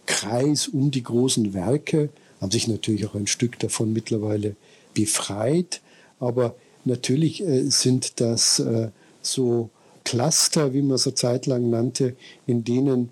Kreis 0.06 0.68
um 0.68 0.90
die 0.90 1.02
großen 1.02 1.54
Werke, 1.54 2.10
haben 2.40 2.50
sich 2.50 2.68
natürlich 2.68 3.06
auch 3.06 3.14
ein 3.14 3.26
Stück 3.26 3.58
davon 3.58 3.92
mittlerweile 3.92 4.56
befreit. 4.94 5.80
Aber 6.18 6.54
natürlich 6.84 7.42
äh, 7.42 7.70
sind 7.70 8.20
das 8.20 8.58
äh, 8.58 8.90
so 9.22 9.70
Cluster, 10.04 10.74
wie 10.74 10.82
man 10.82 10.98
so 10.98 11.12
zeitlang 11.12 11.70
nannte, 11.70 12.16
in 12.46 12.64
denen 12.64 13.10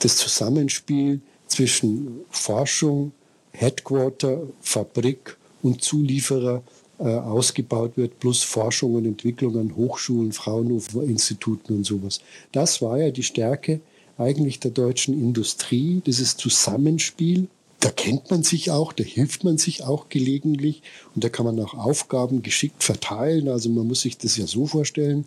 das 0.00 0.16
Zusammenspiel 0.16 1.20
zwischen 1.46 2.20
Forschung, 2.30 3.12
Headquarter, 3.52 4.42
Fabrik 4.60 5.36
und 5.66 5.82
Zulieferer 5.82 6.62
äh, 6.98 7.04
ausgebaut 7.04 7.92
wird, 7.96 8.18
plus 8.20 8.42
Forschung 8.42 8.94
und 8.94 9.04
Entwicklung 9.04 9.58
an 9.58 9.76
Hochschulen, 9.76 10.32
Fraunhofer-Instituten 10.32 11.74
und 11.74 11.84
sowas. 11.84 12.20
Das 12.52 12.80
war 12.80 12.98
ja 12.98 13.10
die 13.10 13.22
Stärke 13.22 13.80
eigentlich 14.16 14.60
der 14.60 14.70
deutschen 14.70 15.12
Industrie, 15.12 16.02
dieses 16.06 16.36
Zusammenspiel 16.36 17.48
da 17.80 17.90
kennt 17.90 18.30
man 18.30 18.42
sich 18.42 18.70
auch, 18.70 18.92
da 18.92 19.04
hilft 19.04 19.44
man 19.44 19.58
sich 19.58 19.84
auch 19.84 20.08
gelegentlich 20.08 20.82
und 21.14 21.22
da 21.22 21.28
kann 21.28 21.46
man 21.46 21.60
auch 21.60 21.74
Aufgaben 21.74 22.42
geschickt 22.42 22.82
verteilen. 22.82 23.48
Also 23.48 23.68
man 23.68 23.86
muss 23.86 24.00
sich 24.00 24.18
das 24.18 24.36
ja 24.36 24.46
so 24.46 24.66
vorstellen. 24.66 25.26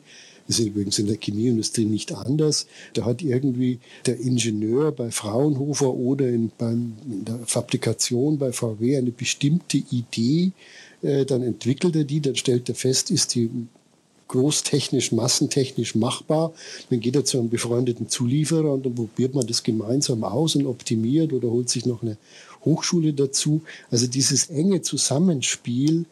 Das 0.50 0.58
ist 0.58 0.66
übrigens 0.66 0.98
in 0.98 1.06
der 1.06 1.18
Chemieindustrie 1.18 1.86
nicht 1.86 2.12
anders. 2.12 2.66
Da 2.96 3.06
hat 3.06 3.22
irgendwie 3.22 3.78
der 4.08 4.20
Ingenieur 4.20 4.92
bei 4.92 5.12
Fraunhofer 5.12 5.94
oder 5.94 6.28
in, 6.28 6.52
beim, 6.58 6.94
in 7.06 7.24
der 7.24 7.40
Fabrikation 7.46 8.40
bei 8.40 8.52
VW 8.52 8.98
eine 8.98 9.12
bestimmte 9.12 9.78
Idee. 9.78 10.52
Äh, 11.04 11.26
dann 11.26 11.44
entwickelt 11.44 11.96
er 11.96 12.04
die, 12.04 12.20
dann 12.20 12.36
stellt 12.36 12.68
er 12.68 12.74
fest, 12.74 13.12
ist 13.12 13.36
die 13.36 13.48
großtechnisch, 14.28 15.12
massentechnisch 15.12 15.94
machbar. 15.94 16.52
Dann 16.90 17.00
geht 17.00 17.16
er 17.16 17.26
zu 17.26 17.38
einem 17.38 17.52
befreundeten 17.52 18.10
Zulieferer 18.10 18.74
und 18.74 18.88
dann 18.88 18.96
probiert 18.96 19.36
man 19.36 19.46
das 19.46 19.62
gemeinsam 19.62 20.24
aus 20.24 20.56
und 20.56 20.66
optimiert 20.66 21.32
oder 21.32 21.48
holt 21.52 21.70
sich 21.70 21.86
noch 21.86 22.02
eine 22.02 22.18
Hochschule 22.66 23.14
dazu. 23.14 23.62
Also 23.92 24.08
dieses 24.08 24.50
enge 24.50 24.82
Zusammenspiel 24.82 26.06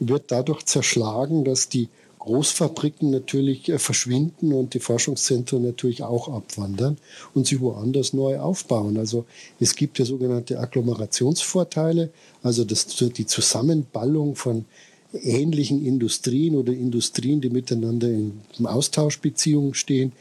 wird 0.00 0.24
dadurch 0.28 0.64
zerschlagen, 0.64 1.44
dass 1.44 1.68
die 1.68 1.88
Großfabriken 2.24 3.10
natürlich 3.10 3.68
äh, 3.68 3.78
verschwinden 3.78 4.52
und 4.54 4.72
die 4.72 4.80
Forschungszentren 4.80 5.62
natürlich 5.62 6.02
auch 6.02 6.28
abwandern 6.28 6.96
und 7.34 7.46
sich 7.46 7.60
woanders 7.60 8.14
neu 8.14 8.38
aufbauen. 8.38 8.96
Also 8.96 9.26
es 9.60 9.76
gibt 9.76 9.98
ja 9.98 10.06
sogenannte 10.06 10.58
Agglomerationsvorteile, 10.58 12.10
also 12.42 12.64
das, 12.64 12.86
die 12.86 13.26
Zusammenballung 13.26 14.36
von 14.36 14.64
ähnlichen 15.12 15.84
Industrien 15.84 16.56
oder 16.56 16.72
Industrien, 16.72 17.42
die 17.42 17.50
miteinander 17.50 18.08
in 18.08 18.40
Austauschbeziehungen 18.64 19.74
stehen. 19.74 20.12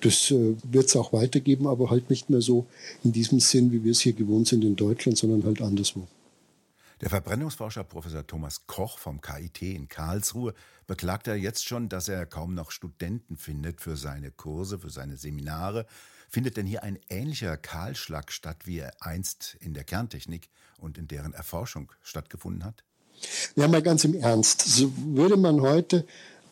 Das 0.00 0.32
äh, 0.32 0.56
wird 0.70 0.86
es 0.86 0.96
auch 0.96 1.12
weitergeben, 1.12 1.68
aber 1.68 1.90
halt 1.90 2.10
nicht 2.10 2.28
mehr 2.28 2.40
so 2.40 2.66
in 3.04 3.12
diesem 3.12 3.38
Sinn, 3.38 3.70
wie 3.70 3.84
wir 3.84 3.92
es 3.92 4.00
hier 4.00 4.14
gewohnt 4.14 4.48
sind 4.48 4.64
in 4.64 4.74
Deutschland, 4.74 5.16
sondern 5.16 5.44
halt 5.44 5.62
anderswo. 5.62 6.02
Der 7.02 7.10
Verbrennungsforscher 7.10 7.82
Professor 7.82 8.24
Thomas 8.24 8.68
Koch 8.68 8.96
vom 8.96 9.20
KIT 9.20 9.62
in 9.62 9.88
Karlsruhe 9.88 10.54
beklagt 10.86 11.26
er 11.26 11.34
jetzt 11.34 11.66
schon, 11.66 11.88
dass 11.88 12.06
er 12.06 12.26
kaum 12.26 12.54
noch 12.54 12.70
Studenten 12.70 13.36
findet 13.36 13.80
für 13.80 13.96
seine 13.96 14.30
Kurse, 14.30 14.78
für 14.78 14.88
seine 14.88 15.16
Seminare. 15.16 15.86
Findet 16.28 16.56
denn 16.56 16.64
hier 16.64 16.84
ein 16.84 17.00
ähnlicher 17.10 17.56
Kahlschlag 17.56 18.30
statt, 18.30 18.66
wie 18.66 18.78
er 18.78 18.92
einst 19.00 19.56
in 19.58 19.74
der 19.74 19.82
Kerntechnik 19.82 20.48
und 20.78 20.96
in 20.96 21.08
deren 21.08 21.32
Erforschung 21.32 21.90
stattgefunden 22.02 22.64
hat? 22.64 22.84
Ja, 23.56 23.66
mal 23.66 23.82
ganz 23.82 24.04
im 24.04 24.14
Ernst. 24.14 24.60
So 24.60 24.92
würde 24.96 25.36
man 25.36 25.60
heute 25.60 26.06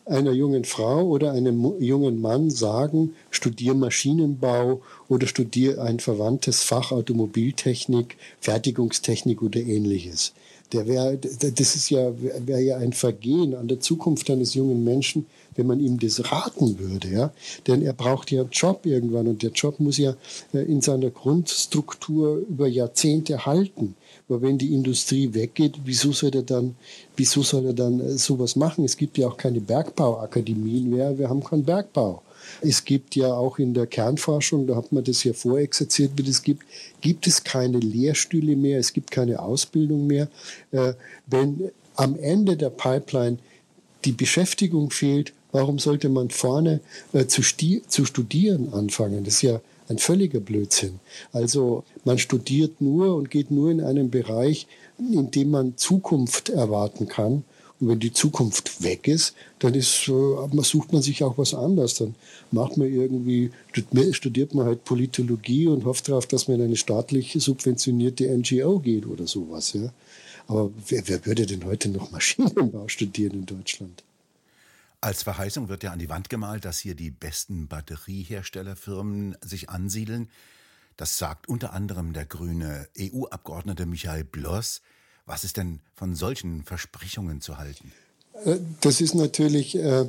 einer 0.05 0.31
jungen 0.31 0.65
Frau 0.65 1.07
oder 1.07 1.31
einem 1.31 1.79
jungen 1.79 2.21
Mann 2.21 2.49
sagen, 2.49 3.13
studier 3.29 3.73
Maschinenbau 3.73 4.81
oder 5.07 5.27
studier 5.27 5.81
ein 5.81 5.99
verwandtes 5.99 6.63
Fach 6.63 6.91
Automobiltechnik, 6.91 8.17
Fertigungstechnik 8.39 9.41
oder 9.41 9.59
ähnliches. 9.59 10.33
Der 10.73 10.87
wär, 10.87 11.17
das 11.17 11.75
ist 11.75 11.89
ja, 11.89 12.13
wäre 12.17 12.61
ja 12.61 12.77
ein 12.77 12.93
Vergehen 12.93 13.55
an 13.55 13.67
der 13.67 13.81
Zukunft 13.81 14.29
eines 14.29 14.53
jungen 14.53 14.83
Menschen, 14.83 15.25
wenn 15.55 15.67
man 15.67 15.81
ihm 15.81 15.99
das 15.99 16.31
raten 16.31 16.79
würde. 16.79 17.09
Ja? 17.09 17.33
Denn 17.67 17.81
er 17.81 17.93
braucht 17.93 18.31
ja 18.31 18.41
einen 18.41 18.51
Job 18.51 18.85
irgendwann 18.85 19.27
und 19.27 19.43
der 19.43 19.51
Job 19.51 19.79
muss 19.79 19.97
ja 19.97 20.15
äh, 20.53 20.59
in 20.59 20.81
seiner 20.81 21.09
Grundstruktur 21.09 22.37
über 22.37 22.67
Jahrzehnte 22.67 23.45
halten. 23.45 23.95
Aber 24.31 24.41
wenn 24.43 24.57
die 24.57 24.73
Industrie 24.73 25.33
weggeht, 25.33 25.73
wieso 25.83 26.13
soll 26.13 26.33
er 26.33 26.43
dann, 26.43 26.75
wieso 27.17 27.43
soll 27.43 27.65
er 27.65 27.73
dann 27.73 27.99
äh, 27.99 28.17
sowas 28.17 28.55
machen? 28.55 28.85
Es 28.85 28.95
gibt 28.95 29.17
ja 29.17 29.27
auch 29.27 29.35
keine 29.35 29.59
Bergbauakademien 29.59 30.89
mehr, 30.89 31.17
wir 31.19 31.27
haben 31.27 31.43
keinen 31.43 31.65
Bergbau. 31.65 32.21
Es 32.61 32.85
gibt 32.85 33.17
ja 33.17 33.33
auch 33.33 33.59
in 33.59 33.73
der 33.73 33.87
Kernforschung, 33.87 34.67
da 34.67 34.77
hat 34.77 34.93
man 34.93 35.03
das 35.03 35.25
ja 35.25 35.33
vorexerziert, 35.33 36.11
wie 36.15 36.23
das 36.23 36.41
gibt, 36.41 36.63
gibt 37.01 37.27
es 37.27 37.43
keine 37.43 37.79
Lehrstühle 37.79 38.55
mehr, 38.55 38.79
es 38.79 38.93
gibt 38.93 39.11
keine 39.11 39.37
Ausbildung 39.37 40.07
mehr. 40.07 40.29
Äh, 40.71 40.93
wenn 41.27 41.69
am 41.97 42.17
Ende 42.17 42.55
der 42.55 42.69
Pipeline 42.69 43.37
die 44.05 44.13
Beschäftigung 44.13 44.91
fehlt, 44.91 45.33
warum 45.51 45.77
sollte 45.77 46.07
man 46.07 46.29
vorne 46.29 46.79
äh, 47.11 47.25
zu, 47.25 47.41
zu 47.41 48.05
studieren 48.05 48.71
anfangen? 48.71 49.25
Das 49.25 49.35
ist 49.35 49.41
ja 49.41 49.59
ein 49.91 49.99
völliger 49.99 50.39
Blödsinn. 50.39 50.99
Also 51.31 51.83
man 52.05 52.17
studiert 52.17 52.81
nur 52.81 53.15
und 53.15 53.29
geht 53.29 53.51
nur 53.51 53.69
in 53.69 53.81
einen 53.81 54.09
Bereich, 54.09 54.67
in 54.97 55.29
dem 55.31 55.51
man 55.51 55.77
Zukunft 55.77 56.49
erwarten 56.49 57.07
kann. 57.07 57.43
Und 57.79 57.87
wenn 57.87 57.99
die 57.99 58.13
Zukunft 58.13 58.83
weg 58.83 59.07
ist, 59.07 59.33
dann 59.59 59.73
ist, 59.73 60.07
äh, 60.07 60.61
sucht 60.63 60.93
man 60.93 61.01
sich 61.01 61.23
auch 61.23 61.37
was 61.37 61.53
anderes. 61.53 61.95
Dann 61.95 62.15
macht 62.51 62.77
man 62.77 62.87
irgendwie, 62.87 63.51
studiert 64.11 64.53
man 64.53 64.67
halt 64.67 64.85
Politologie 64.85 65.67
und 65.67 65.85
hofft 65.85 66.07
darauf, 66.07 66.27
dass 66.27 66.47
man 66.47 66.59
in 66.59 66.65
eine 66.65 66.75
staatlich 66.75 67.35
subventionierte 67.39 68.25
NGO 68.37 68.79
geht 68.79 69.07
oder 69.07 69.27
sowas. 69.27 69.73
Ja. 69.73 69.91
Aber 70.47 70.71
wer, 70.87 71.07
wer 71.07 71.25
würde 71.25 71.45
denn 71.45 71.65
heute 71.65 71.89
noch 71.89 72.11
Maschinenbau 72.11 72.87
studieren 72.87 73.33
in 73.33 73.45
Deutschland? 73.45 74.03
Als 75.03 75.23
Verheißung 75.23 75.67
wird 75.67 75.81
ja 75.81 75.91
an 75.91 75.97
die 75.97 76.09
Wand 76.09 76.29
gemalt, 76.29 76.63
dass 76.63 76.77
hier 76.77 76.93
die 76.93 77.09
besten 77.09 77.67
Batterieherstellerfirmen 77.67 79.35
sich 79.41 79.67
ansiedeln. 79.71 80.29
Das 80.95 81.17
sagt 81.17 81.49
unter 81.49 81.73
anderem 81.73 82.13
der 82.13 82.25
grüne 82.25 82.87
EU-Abgeordnete 82.99 83.87
Michael 83.87 84.23
Bloss. 84.23 84.81
Was 85.25 85.43
ist 85.43 85.57
denn 85.57 85.79
von 85.95 86.13
solchen 86.13 86.63
Versprechungen 86.63 87.41
zu 87.41 87.57
halten? 87.57 87.91
Äh, 88.45 88.57
das 88.81 89.01
ist 89.01 89.15
natürlich 89.15 89.75
äh, 89.75 90.05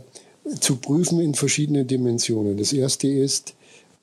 zu 0.61 0.77
prüfen 0.77 1.21
in 1.21 1.35
verschiedenen 1.35 1.87
Dimensionen. 1.87 2.59
Das 2.59 2.75
erste 2.75 3.09
ist, 3.09 3.55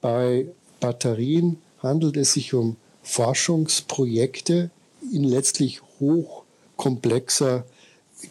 bei 0.01 0.48
Batterien 0.79 1.62
handelt 1.84 2.17
es 2.17 2.34
sich 2.34 2.55
um 2.55 2.77
Forschungsprojekte 3.03 4.72
in 5.13 5.24
letztlich 5.24 5.84
hochkomplexer 6.00 7.65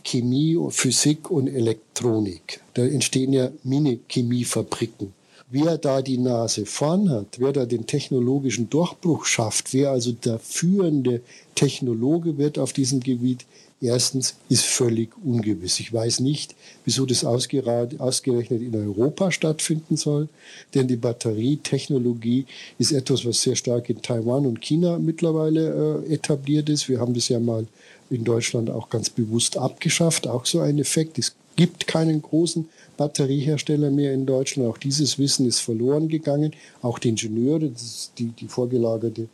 Chemie, 0.04 0.58
Physik 0.70 1.30
und 1.30 1.48
Elektronik. 1.48 2.60
Da 2.74 2.84
entstehen 2.84 3.32
ja 3.32 3.50
Mini-Chemiefabriken. 3.64 5.12
Wer 5.50 5.78
da 5.78 6.02
die 6.02 6.18
Nase 6.18 6.66
vorn 6.66 7.08
hat, 7.08 7.38
wer 7.38 7.52
da 7.52 7.64
den 7.64 7.86
technologischen 7.86 8.68
Durchbruch 8.68 9.24
schafft, 9.24 9.72
wer 9.72 9.90
also 9.90 10.12
der 10.12 10.38
führende 10.38 11.22
Technologe 11.54 12.36
wird 12.36 12.58
auf 12.58 12.74
diesem 12.74 13.00
Gebiet, 13.00 13.46
erstens 13.80 14.34
ist 14.50 14.64
völlig 14.64 15.10
ungewiss. 15.24 15.80
Ich 15.80 15.90
weiß 15.90 16.20
nicht, 16.20 16.54
wieso 16.84 17.06
das 17.06 17.24
ausgerechnet 17.24 18.60
in 18.60 18.74
Europa 18.74 19.30
stattfinden 19.30 19.96
soll, 19.96 20.28
denn 20.74 20.86
die 20.86 20.96
Batterietechnologie 20.96 22.44
ist 22.78 22.92
etwas, 22.92 23.24
was 23.24 23.40
sehr 23.40 23.56
stark 23.56 23.88
in 23.88 24.02
Taiwan 24.02 24.44
und 24.44 24.60
China 24.60 24.98
mittlerweile 24.98 26.04
äh, 26.06 26.12
etabliert 26.12 26.68
ist. 26.68 26.90
Wir 26.90 27.00
haben 27.00 27.14
das 27.14 27.28
ja 27.28 27.40
mal 27.40 27.66
in 28.10 28.24
Deutschland 28.24 28.70
auch 28.70 28.88
ganz 28.88 29.10
bewusst 29.10 29.56
abgeschafft, 29.56 30.26
auch 30.26 30.46
so 30.46 30.60
ein 30.60 30.78
Effekt. 30.78 31.18
Es 31.18 31.34
gibt 31.56 31.86
keinen 31.86 32.22
großen 32.22 32.68
Batteriehersteller 32.96 33.90
mehr 33.90 34.12
in 34.12 34.26
Deutschland. 34.26 34.68
Auch 34.68 34.78
dieses 34.78 35.18
Wissen 35.18 35.46
ist 35.46 35.60
verloren 35.60 36.08
gegangen. 36.08 36.52
Auch 36.82 36.98
die 36.98 37.10
Ingenieure, 37.10 37.70
die, 38.18 38.28
die 38.28 38.48
vorgelagerte 38.48 39.28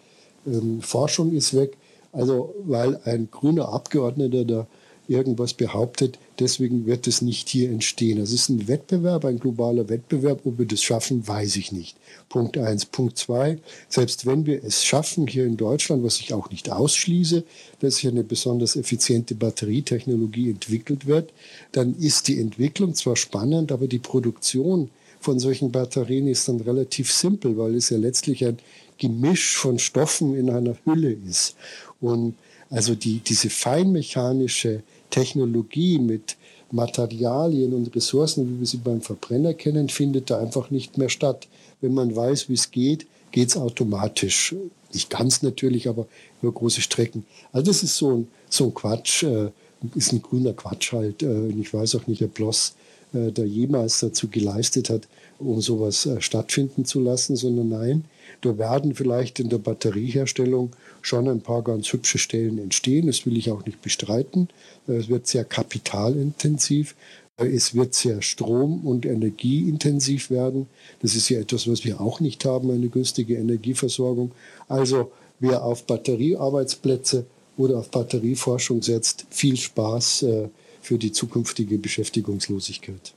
ähm, 0.46 0.80
Forschung 0.80 1.32
ist 1.32 1.54
weg. 1.54 1.76
Also 2.12 2.54
weil 2.64 2.98
ein 3.04 3.28
grüner 3.30 3.68
Abgeordneter 3.68 4.44
da 4.44 4.66
irgendwas 5.08 5.52
behauptet, 5.54 6.18
deswegen 6.38 6.86
wird 6.86 7.06
es 7.06 7.22
nicht 7.22 7.48
hier 7.48 7.70
entstehen. 7.70 8.18
Es 8.18 8.32
ist 8.32 8.48
ein 8.48 8.68
Wettbewerb, 8.68 9.24
ein 9.24 9.38
globaler 9.38 9.88
Wettbewerb. 9.88 10.40
Ob 10.44 10.58
wir 10.58 10.66
das 10.66 10.82
schaffen, 10.82 11.26
weiß 11.26 11.56
ich 11.56 11.72
nicht. 11.72 11.96
Punkt 12.28 12.58
eins. 12.58 12.84
Punkt 12.86 13.18
zwei, 13.18 13.58
selbst 13.88 14.26
wenn 14.26 14.46
wir 14.46 14.64
es 14.64 14.84
schaffen 14.84 15.26
hier 15.26 15.46
in 15.46 15.56
Deutschland, 15.56 16.02
was 16.02 16.18
ich 16.18 16.32
auch 16.34 16.50
nicht 16.50 16.70
ausschließe, 16.70 17.44
dass 17.80 17.98
hier 17.98 18.10
eine 18.10 18.24
besonders 18.24 18.76
effiziente 18.76 19.34
Batterietechnologie 19.34 20.50
entwickelt 20.50 21.06
wird, 21.06 21.32
dann 21.72 21.94
ist 21.96 22.28
die 22.28 22.40
Entwicklung 22.40 22.94
zwar 22.94 23.16
spannend, 23.16 23.72
aber 23.72 23.86
die 23.86 23.98
Produktion 23.98 24.90
von 25.20 25.38
solchen 25.38 25.72
Batterien 25.72 26.28
ist 26.28 26.48
dann 26.48 26.60
relativ 26.60 27.10
simpel, 27.10 27.56
weil 27.56 27.74
es 27.74 27.90
ja 27.90 27.96
letztlich 27.96 28.44
ein 28.44 28.58
Gemisch 28.98 29.56
von 29.56 29.78
Stoffen 29.78 30.36
in 30.36 30.50
einer 30.50 30.76
Hülle 30.84 31.12
ist. 31.12 31.56
Und 32.00 32.34
also 32.70 32.94
die, 32.94 33.20
diese 33.20 33.50
feinmechanische 33.50 34.82
Technologie 35.14 36.00
mit 36.00 36.36
Materialien 36.72 37.72
und 37.72 37.94
Ressourcen, 37.94 38.48
wie 38.48 38.60
wir 38.60 38.66
sie 38.66 38.78
beim 38.78 39.00
Verbrenner 39.00 39.54
kennen, 39.54 39.88
findet 39.88 40.28
da 40.28 40.40
einfach 40.40 40.72
nicht 40.72 40.98
mehr 40.98 41.08
statt. 41.08 41.46
Wenn 41.80 41.94
man 41.94 42.16
weiß, 42.16 42.48
wie 42.48 42.54
es 42.54 42.72
geht, 42.72 43.06
geht 43.30 43.50
es 43.50 43.56
automatisch. 43.56 44.56
Nicht 44.92 45.10
ganz 45.10 45.42
natürlich, 45.42 45.88
aber 45.88 46.08
über 46.42 46.50
große 46.50 46.80
Strecken. 46.80 47.24
Also 47.52 47.66
das 47.70 47.84
ist 47.84 47.96
so 47.96 48.16
ein, 48.16 48.28
so 48.50 48.64
ein 48.64 48.74
Quatsch, 48.74 49.22
äh, 49.22 49.50
ist 49.94 50.12
ein 50.12 50.20
grüner 50.20 50.52
Quatsch 50.52 50.92
halt. 50.92 51.22
Äh, 51.22 51.46
ich 51.48 51.72
weiß 51.72 51.94
auch 51.94 52.08
nicht, 52.08 52.22
ob 52.24 52.34
Bloss 52.34 52.74
äh, 53.12 53.30
da 53.30 53.44
jemals 53.44 54.00
dazu 54.00 54.26
geleistet 54.26 54.90
hat, 54.90 55.06
um 55.38 55.60
sowas 55.60 56.06
äh, 56.06 56.20
stattfinden 56.20 56.84
zu 56.84 56.98
lassen, 56.98 57.36
sondern 57.36 57.68
nein, 57.68 58.04
da 58.40 58.58
werden 58.58 58.96
vielleicht 58.96 59.38
in 59.38 59.48
der 59.48 59.58
Batterieherstellung 59.58 60.72
schon 61.04 61.28
ein 61.28 61.42
paar 61.42 61.62
ganz 61.62 61.92
hübsche 61.92 62.18
Stellen 62.18 62.58
entstehen. 62.58 63.06
Das 63.06 63.26
will 63.26 63.36
ich 63.36 63.50
auch 63.50 63.64
nicht 63.66 63.82
bestreiten. 63.82 64.48
Es 64.86 65.08
wird 65.08 65.26
sehr 65.26 65.44
kapitalintensiv. 65.44 66.94
Es 67.36 67.74
wird 67.74 67.94
sehr 67.94 68.22
strom- 68.22 68.86
und 68.86 69.04
energieintensiv 69.04 70.30
werden. 70.30 70.66
Das 71.02 71.14
ist 71.14 71.28
ja 71.28 71.40
etwas, 71.40 71.68
was 71.68 71.84
wir 71.84 72.00
auch 72.00 72.20
nicht 72.20 72.44
haben, 72.44 72.70
eine 72.70 72.88
günstige 72.88 73.34
Energieversorgung. 73.36 74.32
Also 74.68 75.10
wer 75.40 75.64
auf 75.64 75.84
Batteriearbeitsplätze 75.84 77.26
oder 77.56 77.78
auf 77.78 77.90
Batterieforschung 77.90 78.82
setzt, 78.82 79.26
viel 79.30 79.56
Spaß 79.56 80.22
äh, 80.22 80.48
für 80.80 80.96
die 80.96 81.12
zukünftige 81.12 81.78
Beschäftigungslosigkeit. 81.78 83.14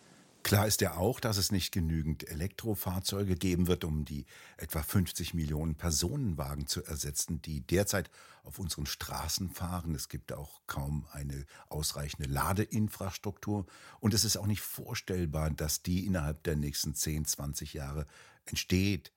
Klar 0.47 0.65
ist 0.65 0.79
ja 0.79 0.95
auch, 0.95 1.19
dass 1.19 1.35
es 1.35 1.51
nicht 1.51 1.73
genügend 1.73 2.25
Elektrofahrzeuge 2.29 3.35
geben 3.35 3.67
wird, 3.67 3.83
um 3.83 4.05
die 4.05 4.25
etwa 4.55 4.81
50 4.81 5.33
Millionen 5.33 5.75
Personenwagen 5.75 6.67
zu 6.67 6.85
ersetzen, 6.85 7.41
die 7.41 7.67
derzeit 7.67 8.09
auf 8.43 8.57
unseren 8.57 8.85
Straßen 8.85 9.49
fahren. 9.49 9.93
Es 9.93 10.07
gibt 10.07 10.31
auch 10.31 10.61
kaum 10.65 11.05
eine 11.11 11.45
ausreichende 11.67 12.29
Ladeinfrastruktur 12.29 13.65
und 13.99 14.13
es 14.13 14.23
ist 14.23 14.37
auch 14.37 14.47
nicht 14.47 14.61
vorstellbar, 14.61 15.49
dass 15.49 15.83
die 15.83 16.05
innerhalb 16.05 16.43
der 16.43 16.55
nächsten 16.55 16.95
10, 16.95 17.25
20 17.25 17.73
Jahre 17.73 18.07
entsteht, 18.45 19.11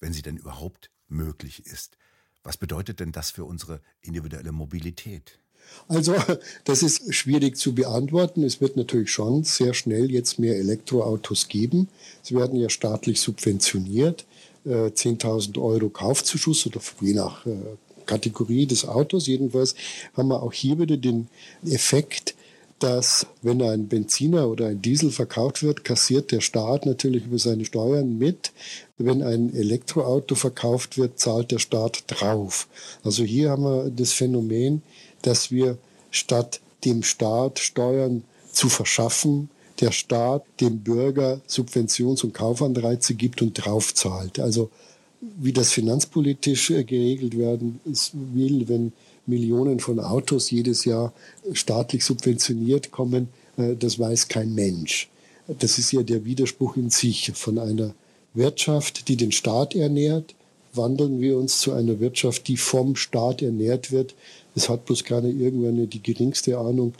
wenn 0.00 0.12
sie 0.12 0.20
denn 0.20 0.36
überhaupt 0.36 0.90
möglich 1.08 1.64
ist. 1.64 1.96
Was 2.42 2.58
bedeutet 2.58 3.00
denn 3.00 3.10
das 3.10 3.30
für 3.30 3.46
unsere 3.46 3.80
individuelle 4.02 4.52
Mobilität? 4.52 5.40
Also 5.88 6.14
das 6.64 6.82
ist 6.82 7.14
schwierig 7.14 7.56
zu 7.56 7.74
beantworten. 7.74 8.42
Es 8.42 8.60
wird 8.60 8.76
natürlich 8.76 9.10
schon 9.10 9.44
sehr 9.44 9.74
schnell 9.74 10.10
jetzt 10.10 10.38
mehr 10.38 10.56
Elektroautos 10.56 11.48
geben. 11.48 11.88
Sie 12.22 12.34
werden 12.34 12.58
ja 12.58 12.70
staatlich 12.70 13.20
subventioniert. 13.20 14.24
10.000 14.66 15.56
äh, 15.56 15.60
Euro 15.60 15.90
Kaufzuschuss 15.90 16.66
oder 16.66 16.80
je 17.02 17.12
nach 17.12 17.44
äh, 17.44 17.52
Kategorie 18.06 18.66
des 18.66 18.86
Autos. 18.86 19.26
Jedenfalls 19.26 19.74
haben 20.16 20.28
wir 20.28 20.42
auch 20.42 20.52
hier 20.52 20.78
wieder 20.78 20.96
den 20.96 21.28
Effekt, 21.66 22.34
dass 22.78 23.26
wenn 23.42 23.62
ein 23.62 23.88
Benziner 23.88 24.48
oder 24.48 24.66
ein 24.66 24.82
Diesel 24.82 25.10
verkauft 25.10 25.62
wird, 25.62 25.84
kassiert 25.84 26.32
der 26.32 26.40
Staat 26.40 26.86
natürlich 26.86 27.24
über 27.24 27.38
seine 27.38 27.64
Steuern 27.64 28.18
mit. 28.18 28.52
Wenn 28.98 29.22
ein 29.22 29.54
Elektroauto 29.54 30.34
verkauft 30.34 30.98
wird, 30.98 31.18
zahlt 31.18 31.50
der 31.50 31.58
Staat 31.58 32.04
drauf. 32.08 32.68
Also 33.02 33.22
hier 33.22 33.50
haben 33.50 33.64
wir 33.64 33.90
das 33.90 34.12
Phänomen, 34.12 34.82
dass 35.24 35.50
wir 35.50 35.78
statt 36.10 36.60
dem 36.84 37.02
Staat 37.02 37.58
Steuern 37.58 38.24
zu 38.52 38.68
verschaffen, 38.68 39.50
der 39.80 39.90
Staat 39.90 40.44
dem 40.60 40.80
Bürger 40.80 41.40
Subventions- 41.48 42.22
und 42.22 42.34
Kaufanreize 42.34 43.14
gibt 43.14 43.42
und 43.42 43.54
draufzahlt. 43.54 44.38
Also 44.38 44.70
wie 45.38 45.52
das 45.52 45.72
finanzpolitisch 45.72 46.70
äh, 46.70 46.84
geregelt 46.84 47.36
werden 47.36 47.80
will, 48.12 48.68
wenn 48.68 48.92
Millionen 49.26 49.80
von 49.80 49.98
Autos 50.00 50.50
jedes 50.50 50.84
Jahr 50.84 51.12
staatlich 51.52 52.04
subventioniert 52.04 52.90
kommen, 52.90 53.28
äh, 53.56 53.74
das 53.74 53.98
weiß 53.98 54.28
kein 54.28 54.54
Mensch. 54.54 55.08
Das 55.46 55.78
ist 55.78 55.92
ja 55.92 56.02
der 56.02 56.24
Widerspruch 56.24 56.76
in 56.76 56.90
sich 56.90 57.32
von 57.34 57.58
einer 57.58 57.94
Wirtschaft, 58.34 59.08
die 59.08 59.16
den 59.16 59.32
Staat 59.32 59.74
ernährt, 59.74 60.34
wandeln 60.72 61.20
wir 61.20 61.38
uns 61.38 61.60
zu 61.60 61.72
einer 61.72 62.00
Wirtschaft, 62.00 62.48
die 62.48 62.56
vom 62.56 62.96
Staat 62.96 63.42
ernährt 63.42 63.92
wird, 63.92 64.14
es 64.54 64.68
hat 64.68 64.84
bloß 64.84 65.04
keiner 65.04 65.28
irgendwann 65.28 65.88
die 65.88 66.02
geringste 66.02 66.58
Ahnung, 66.58 66.94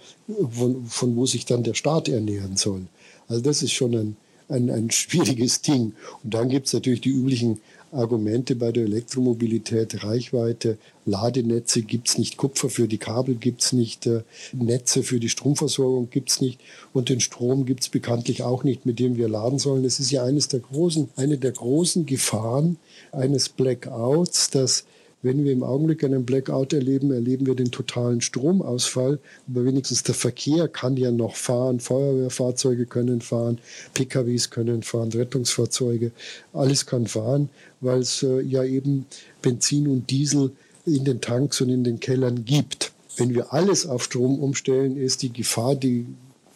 von, 0.50 0.84
von 0.86 1.16
wo 1.16 1.26
sich 1.26 1.46
dann 1.46 1.62
der 1.62 1.74
Staat 1.74 2.08
ernähren 2.08 2.56
soll. 2.56 2.86
Also 3.28 3.42
das 3.42 3.62
ist 3.62 3.72
schon 3.72 3.94
ein, 3.94 4.16
ein, 4.48 4.70
ein 4.70 4.90
schwieriges 4.90 5.62
Ding. 5.62 5.92
Und 6.22 6.34
dann 6.34 6.48
gibt 6.48 6.66
es 6.66 6.72
natürlich 6.72 7.00
die 7.00 7.10
üblichen 7.10 7.60
Argumente 7.94 8.56
bei 8.56 8.72
der 8.72 8.84
Elektromobilität, 8.84 10.02
Reichweite, 10.02 10.78
Ladenetze 11.06 11.82
gibt 11.82 12.08
es 12.08 12.18
nicht, 12.18 12.36
Kupfer 12.36 12.68
für 12.68 12.88
die 12.88 12.98
Kabel 12.98 13.36
gibt 13.36 13.62
es 13.62 13.72
nicht, 13.72 14.06
äh, 14.06 14.22
Netze 14.52 15.04
für 15.04 15.20
die 15.20 15.28
Stromversorgung 15.28 16.10
gibt 16.10 16.30
es 16.30 16.40
nicht 16.40 16.60
und 16.92 17.08
den 17.08 17.20
Strom 17.20 17.66
gibt 17.66 17.82
es 17.82 17.88
bekanntlich 17.88 18.42
auch 18.42 18.64
nicht, 18.64 18.84
mit 18.84 18.98
dem 18.98 19.16
wir 19.16 19.28
laden 19.28 19.60
sollen. 19.60 19.84
Das 19.84 20.00
ist 20.00 20.10
ja 20.10 20.24
eines 20.24 20.48
der 20.48 20.60
großen, 20.60 21.10
eine 21.14 21.38
der 21.38 21.52
großen 21.52 22.04
Gefahren 22.04 22.78
eines 23.12 23.48
Blackouts, 23.48 24.50
dass 24.50 24.84
wenn 25.24 25.42
wir 25.42 25.52
im 25.52 25.62
Augenblick 25.62 26.04
einen 26.04 26.26
Blackout 26.26 26.74
erleben, 26.74 27.10
erleben 27.10 27.46
wir 27.46 27.54
den 27.54 27.70
totalen 27.70 28.20
Stromausfall. 28.20 29.18
Aber 29.48 29.64
wenigstens 29.64 30.02
der 30.02 30.14
Verkehr 30.14 30.68
kann 30.68 30.98
ja 30.98 31.10
noch 31.10 31.34
fahren. 31.34 31.80
Feuerwehrfahrzeuge 31.80 32.84
können 32.84 33.22
fahren, 33.22 33.58
PKWs 33.94 34.50
können 34.50 34.82
fahren, 34.82 35.10
Rettungsfahrzeuge. 35.10 36.12
Alles 36.52 36.84
kann 36.84 37.06
fahren, 37.06 37.48
weil 37.80 38.00
es 38.00 38.22
äh, 38.22 38.42
ja 38.42 38.64
eben 38.64 39.06
Benzin 39.40 39.88
und 39.88 40.10
Diesel 40.10 40.52
in 40.84 41.04
den 41.04 41.22
Tanks 41.22 41.62
und 41.62 41.70
in 41.70 41.84
den 41.84 42.00
Kellern 42.00 42.44
gibt. 42.44 42.92
Wenn 43.16 43.34
wir 43.34 43.54
alles 43.54 43.86
auf 43.86 44.04
Strom 44.04 44.38
umstellen, 44.40 44.98
ist 44.98 45.22
die 45.22 45.32
Gefahr, 45.32 45.74
die 45.74 46.06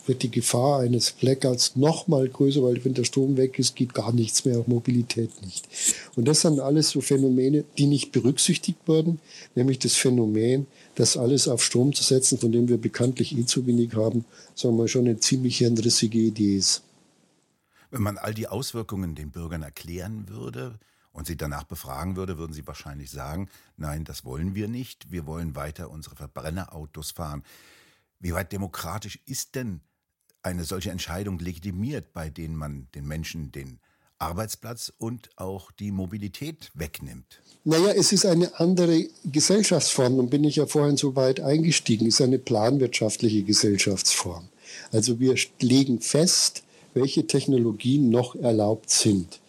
wird 0.09 0.23
die 0.23 0.31
Gefahr 0.31 0.81
eines 0.81 1.12
Blackouts 1.12 1.77
noch 1.77 2.09
mal 2.09 2.29
größer, 2.29 2.62
weil 2.62 2.85
wenn 2.85 2.94
der 2.94 3.05
Strom 3.05 3.37
weg 3.37 3.59
ist, 3.59 3.77
geht 3.77 3.94
gar 3.94 4.12
nichts 4.12 4.44
mehr, 4.44 4.59
auch 4.59 4.66
Mobilität 4.66 5.42
nicht. 5.42 5.68
Und 6.16 6.27
das 6.27 6.40
sind 6.40 6.61
alles 6.61 6.90
so 6.90 7.01
Phänomene, 7.01 7.64
die 7.77 7.87
nicht 7.87 8.11
berücksichtigt 8.12 8.81
wurden, 8.87 9.21
nämlich 9.55 9.79
das 9.79 9.94
Phänomen, 9.94 10.66
dass 10.94 11.16
alles 11.16 11.47
auf 11.47 11.62
Strom 11.62 11.92
zu 11.92 12.03
setzen, 12.03 12.38
von 12.38 12.51
dem 12.51 12.68
wir 12.68 12.79
bekanntlich 12.79 13.37
eh 13.37 13.44
zu 13.44 13.66
wenig 13.66 13.94
haben, 13.94 14.25
sagen 14.55 14.77
wir 14.79 14.88
schon 14.88 15.07
eine 15.07 15.21
ziemlich 15.21 15.59
hirnrissige 15.59 16.18
Idee 16.18 16.57
ist. 16.57 16.83
Wenn 17.90 18.03
man 18.03 18.18
all 18.18 18.35
die 18.35 18.49
Auswirkungen 18.49 19.14
den 19.14 19.31
Bürgern 19.31 19.62
erklären 19.62 20.29
würde 20.29 20.79
und 21.12 21.27
sie 21.27 21.37
danach 21.37 21.64
befragen 21.64 22.16
würde, 22.16 22.38
würden 22.38 22.53
sie 22.53 22.66
wahrscheinlich 22.66 23.11
sagen, 23.11 23.49
nein, 23.77 24.05
das 24.05 24.25
wollen 24.25 24.55
wir 24.55 24.68
nicht, 24.68 25.11
wir 25.11 25.27
wollen 25.27 25.55
weiter 25.55 25.90
unsere 25.90 26.16
Verbrennerautos 26.16 27.12
fahren. 27.12 27.42
Wie 28.21 28.33
weit 28.33 28.53
demokratisch 28.53 29.21
ist 29.27 29.55
denn 29.55 29.81
eine 30.42 30.64
solche 30.64 30.90
Entscheidung 30.90 31.38
legitimiert, 31.38 32.12
bei 32.12 32.31
denen 32.31 32.57
man 32.57 32.88
den 32.94 33.07
Menschen 33.07 33.53
den 33.53 33.81
Arbeitsplatz 34.18 34.92
und 34.98 35.31
auch 35.37 35.70
die 35.72 35.92
Mobilität 35.92 36.70
wegnimmt? 36.74 37.40
Naja, 37.64 37.90
es 37.90 38.12
ist 38.12 38.27
eine 38.27 38.59
andere 38.59 39.07
Gesellschaftsform. 39.24 40.18
Und 40.18 40.31
bin 40.31 40.44
ich 40.44 40.57
ja 40.57 40.66
vorhin 40.66 40.96
so 40.96 41.14
weit 41.16 41.40
eingestiegen. 41.40 42.07
Es 42.07 42.14
ist 42.14 42.22
eine 42.22 42.38
planwirtschaftliche 42.38 43.42
Gesellschaftsform. 43.42 44.48
Also 44.92 45.20
wir 45.20 45.35
legen 45.61 46.01
fest, 46.01 46.62
welche 46.94 47.27
Technologien 47.27 48.11
noch 48.11 48.35
erlaubt 48.35 48.90
sind. 48.90 49.40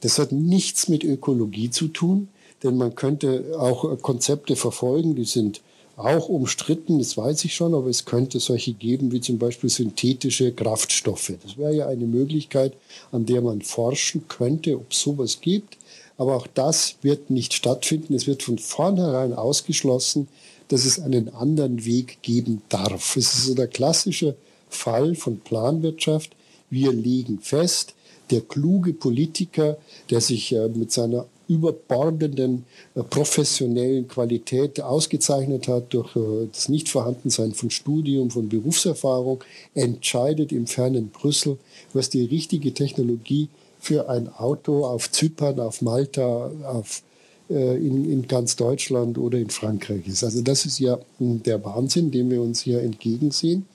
Das 0.00 0.18
hat 0.18 0.32
nichts 0.32 0.88
mit 0.88 1.04
Ökologie 1.04 1.70
zu 1.70 1.88
tun, 1.88 2.28
denn 2.62 2.76
man 2.76 2.94
könnte 2.94 3.56
auch 3.58 4.00
Konzepte 4.00 4.56
verfolgen, 4.56 5.14
die 5.14 5.24
sind 5.24 5.60
auch 5.98 6.28
umstritten, 6.28 6.98
das 6.98 7.16
weiß 7.16 7.44
ich 7.44 7.54
schon, 7.54 7.74
aber 7.74 7.88
es 7.88 8.04
könnte 8.04 8.38
solche 8.38 8.72
geben 8.72 9.10
wie 9.10 9.20
zum 9.20 9.38
Beispiel 9.38 9.68
synthetische 9.68 10.52
Kraftstoffe. 10.52 11.32
Das 11.42 11.58
wäre 11.58 11.74
ja 11.74 11.88
eine 11.88 12.06
Möglichkeit, 12.06 12.74
an 13.10 13.26
der 13.26 13.42
man 13.42 13.62
forschen 13.62 14.28
könnte, 14.28 14.76
ob 14.76 14.92
es 14.92 15.00
sowas 15.00 15.40
gibt. 15.40 15.76
Aber 16.16 16.36
auch 16.36 16.46
das 16.46 16.96
wird 17.02 17.30
nicht 17.30 17.52
stattfinden. 17.52 18.14
Es 18.14 18.26
wird 18.26 18.42
von 18.42 18.58
vornherein 18.58 19.32
ausgeschlossen, 19.32 20.28
dass 20.68 20.84
es 20.84 21.00
einen 21.00 21.34
anderen 21.34 21.84
Weg 21.84 22.18
geben 22.22 22.62
darf. 22.68 23.16
Es 23.16 23.34
ist 23.34 23.46
so 23.46 23.54
der 23.54 23.68
klassische 23.68 24.36
Fall 24.68 25.14
von 25.14 25.40
Planwirtschaft. 25.40 26.30
Wir 26.70 26.92
legen 26.92 27.40
fest, 27.40 27.94
der 28.30 28.42
kluge 28.42 28.92
Politiker, 28.92 29.78
der 30.10 30.20
sich 30.20 30.52
äh, 30.52 30.68
mit 30.68 30.92
seiner 30.92 31.26
überbordenden 31.48 32.64
äh, 32.94 33.02
professionellen 33.02 34.06
Qualität 34.06 34.80
ausgezeichnet 34.80 35.66
hat 35.66 35.92
durch 35.94 36.14
äh, 36.14 36.48
das 36.52 36.68
Nichtvorhandensein 36.68 37.54
von 37.54 37.70
Studium, 37.70 38.30
von 38.30 38.48
Berufserfahrung, 38.48 39.42
entscheidet 39.74 40.52
im 40.52 40.66
fernen 40.66 41.08
Brüssel, 41.08 41.58
was 41.92 42.10
die 42.10 42.24
richtige 42.24 42.72
Technologie 42.74 43.48
für 43.80 44.08
ein 44.08 44.28
Auto 44.28 44.84
auf 44.84 45.10
Zypern, 45.10 45.58
auf 45.60 45.82
Malta, 45.82 46.50
auf, 46.64 47.02
äh, 47.48 47.76
in, 47.76 48.10
in 48.10 48.28
ganz 48.28 48.56
Deutschland 48.56 49.16
oder 49.16 49.38
in 49.38 49.50
Frankreich 49.50 50.06
ist. 50.06 50.24
Also 50.24 50.42
das 50.42 50.66
ist 50.66 50.78
ja 50.78 50.98
hm, 51.18 51.42
der 51.42 51.64
Wahnsinn, 51.64 52.10
dem 52.10 52.30
wir 52.30 52.42
uns 52.42 52.60
hier 52.60 52.82
entgegensehen 52.82 53.66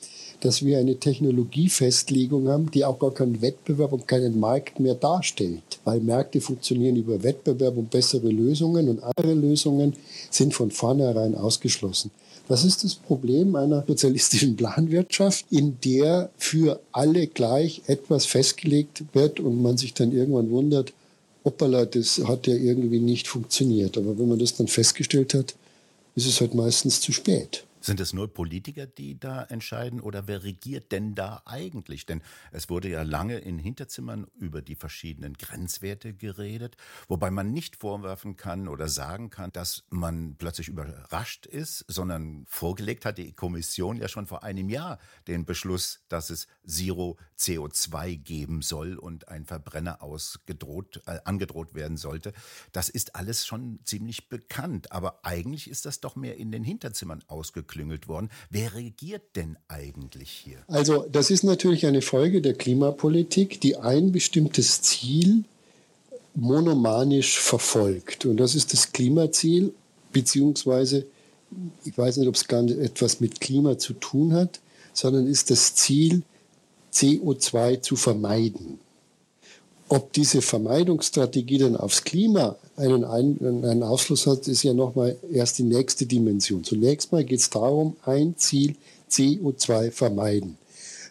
dass 0.43 0.65
wir 0.65 0.77
eine 0.77 0.97
Technologiefestlegung 0.97 2.49
haben, 2.49 2.69
die 2.69 2.83
auch 2.83 2.99
gar 2.99 3.13
keinen 3.13 3.41
Wettbewerb 3.41 3.93
und 3.93 4.07
keinen 4.07 4.39
Markt 4.39 4.79
mehr 4.79 4.95
darstellt. 4.95 5.79
Weil 5.85 6.01
Märkte 6.01 6.41
funktionieren 6.41 6.97
über 6.97 7.23
Wettbewerb 7.23 7.77
und 7.77 7.89
bessere 7.89 8.27
Lösungen 8.29 8.89
und 8.89 9.01
andere 9.01 9.33
Lösungen 9.33 9.93
sind 10.29 10.53
von 10.53 10.69
vornherein 10.69 11.35
ausgeschlossen. 11.35 12.11
Das 12.49 12.65
ist 12.65 12.83
das 12.83 12.95
Problem 12.95 13.55
einer 13.55 13.85
sozialistischen 13.87 14.57
Planwirtschaft, 14.57 15.45
in 15.49 15.77
der 15.85 16.29
für 16.37 16.81
alle 16.91 17.27
gleich 17.27 17.81
etwas 17.87 18.25
festgelegt 18.25 19.03
wird 19.13 19.39
und 19.39 19.61
man 19.61 19.77
sich 19.77 19.93
dann 19.93 20.11
irgendwann 20.11 20.49
wundert, 20.49 20.91
hoppala, 21.45 21.85
das 21.85 22.21
hat 22.25 22.47
ja 22.47 22.55
irgendwie 22.55 22.99
nicht 22.99 23.29
funktioniert. 23.29 23.97
Aber 23.97 24.19
wenn 24.19 24.27
man 24.27 24.39
das 24.39 24.55
dann 24.55 24.67
festgestellt 24.67 25.33
hat, 25.33 25.55
ist 26.15 26.27
es 26.27 26.41
halt 26.41 26.53
meistens 26.53 26.99
zu 26.99 27.13
spät. 27.13 27.63
Sind 27.83 27.99
es 27.99 28.13
nur 28.13 28.33
Politiker, 28.33 28.87
die 28.87 29.19
da 29.19 29.43
entscheiden 29.43 29.99
oder 29.99 30.25
wer 30.25 30.45
regiert 30.45 30.93
denn 30.93 31.15
da 31.15 31.41
eigentlich? 31.43 32.05
Denn 32.05 32.21
es 32.53 32.69
wurde 32.69 32.87
ja 32.87 33.03
lange 33.03 33.39
in 33.39 33.59
Hinterzimmern 33.59 34.25
über 34.39 34.61
die 34.61 34.75
verschiedenen 34.75 35.33
Grenzwerte 35.33 36.13
geredet, 36.13 36.77
wobei 37.09 37.29
man 37.29 37.51
nicht 37.51 37.75
vorwerfen 37.75 38.37
kann 38.37 38.69
oder 38.69 38.87
sagen 38.87 39.29
kann, 39.29 39.51
dass 39.51 39.83
man 39.89 40.37
plötzlich 40.37 40.69
überrascht 40.69 41.45
ist, 41.45 41.83
sondern 41.89 42.45
vorgelegt 42.47 43.03
hat 43.03 43.17
die 43.17 43.33
Kommission 43.33 43.97
ja 43.97 44.07
schon 44.07 44.27
vor 44.27 44.45
einem 44.45 44.69
Jahr 44.69 44.97
den 45.27 45.43
Beschluss, 45.43 46.05
dass 46.07 46.29
es 46.29 46.47
Zero 46.65 47.17
CO2 47.37 48.15
geben 48.15 48.61
soll 48.61 48.95
und 48.95 49.27
ein 49.27 49.45
Verbrenner 49.45 50.01
ausgedroht, 50.01 51.01
äh, 51.05 51.19
angedroht 51.25 51.73
werden 51.73 51.97
sollte. 51.97 52.31
Das 52.71 52.87
ist 52.87 53.17
alles 53.17 53.45
schon 53.45 53.81
ziemlich 53.83 54.29
bekannt, 54.29 54.93
aber 54.93 55.25
eigentlich 55.25 55.69
ist 55.69 55.85
das 55.85 55.99
doch 55.99 56.15
mehr 56.15 56.37
in 56.37 56.53
den 56.53 56.63
Hinterzimmern 56.63 57.21
ausgeklügelt 57.27 57.72
ausgeklüngelt 57.73 58.07
worden. 58.07 58.29
Wer 58.49 58.73
regiert 58.75 59.35
denn 59.35 59.57
eigentlich 59.67 60.29
hier? 60.29 60.57
Also 60.67 61.05
das 61.11 61.31
ist 61.31 61.43
natürlich 61.43 61.85
eine 61.85 62.01
Folge 62.01 62.41
der 62.41 62.53
Klimapolitik, 62.53 63.59
die 63.61 63.77
ein 63.77 64.11
bestimmtes 64.11 64.81
Ziel 64.81 65.43
monomanisch 66.35 67.39
verfolgt. 67.39 68.25
Und 68.25 68.37
das 68.37 68.55
ist 68.55 68.73
das 68.73 68.91
Klimaziel, 68.91 69.73
beziehungsweise, 70.11 71.05
ich 71.85 71.97
weiß 71.97 72.17
nicht, 72.17 72.27
ob 72.27 72.35
es 72.35 72.47
gar 72.47 72.61
nicht 72.61 72.77
etwas 72.77 73.19
mit 73.19 73.39
Klima 73.39 73.77
zu 73.77 73.93
tun 73.93 74.33
hat, 74.33 74.59
sondern 74.93 75.27
ist 75.27 75.49
das 75.49 75.75
Ziel, 75.75 76.23
CO2 76.93 77.81
zu 77.81 77.95
vermeiden. 77.95 78.79
Ob 79.93 80.11
diese 80.11 80.41
Vermeidungsstrategie 80.41 81.59
dann 81.59 81.77
aufs 81.77 82.03
Klima 82.03 82.55
einen, 82.77 83.03
einen, 83.03 83.63
einen 83.63 83.83
Ausfluss 83.83 84.25
hat, 84.25 84.47
ist 84.47 84.63
ja 84.63 84.73
nochmal 84.73 85.15
erst 85.31 85.59
die 85.59 85.63
nächste 85.63 86.07
Dimension. 86.07 86.63
Zunächst 86.63 87.11
mal 87.11 87.23
geht 87.23 87.41
es 87.41 87.51
darum, 87.51 87.95
ein 88.03 88.33
Ziel 88.35 88.75
CO2 89.11 89.91
vermeiden. 89.91 90.57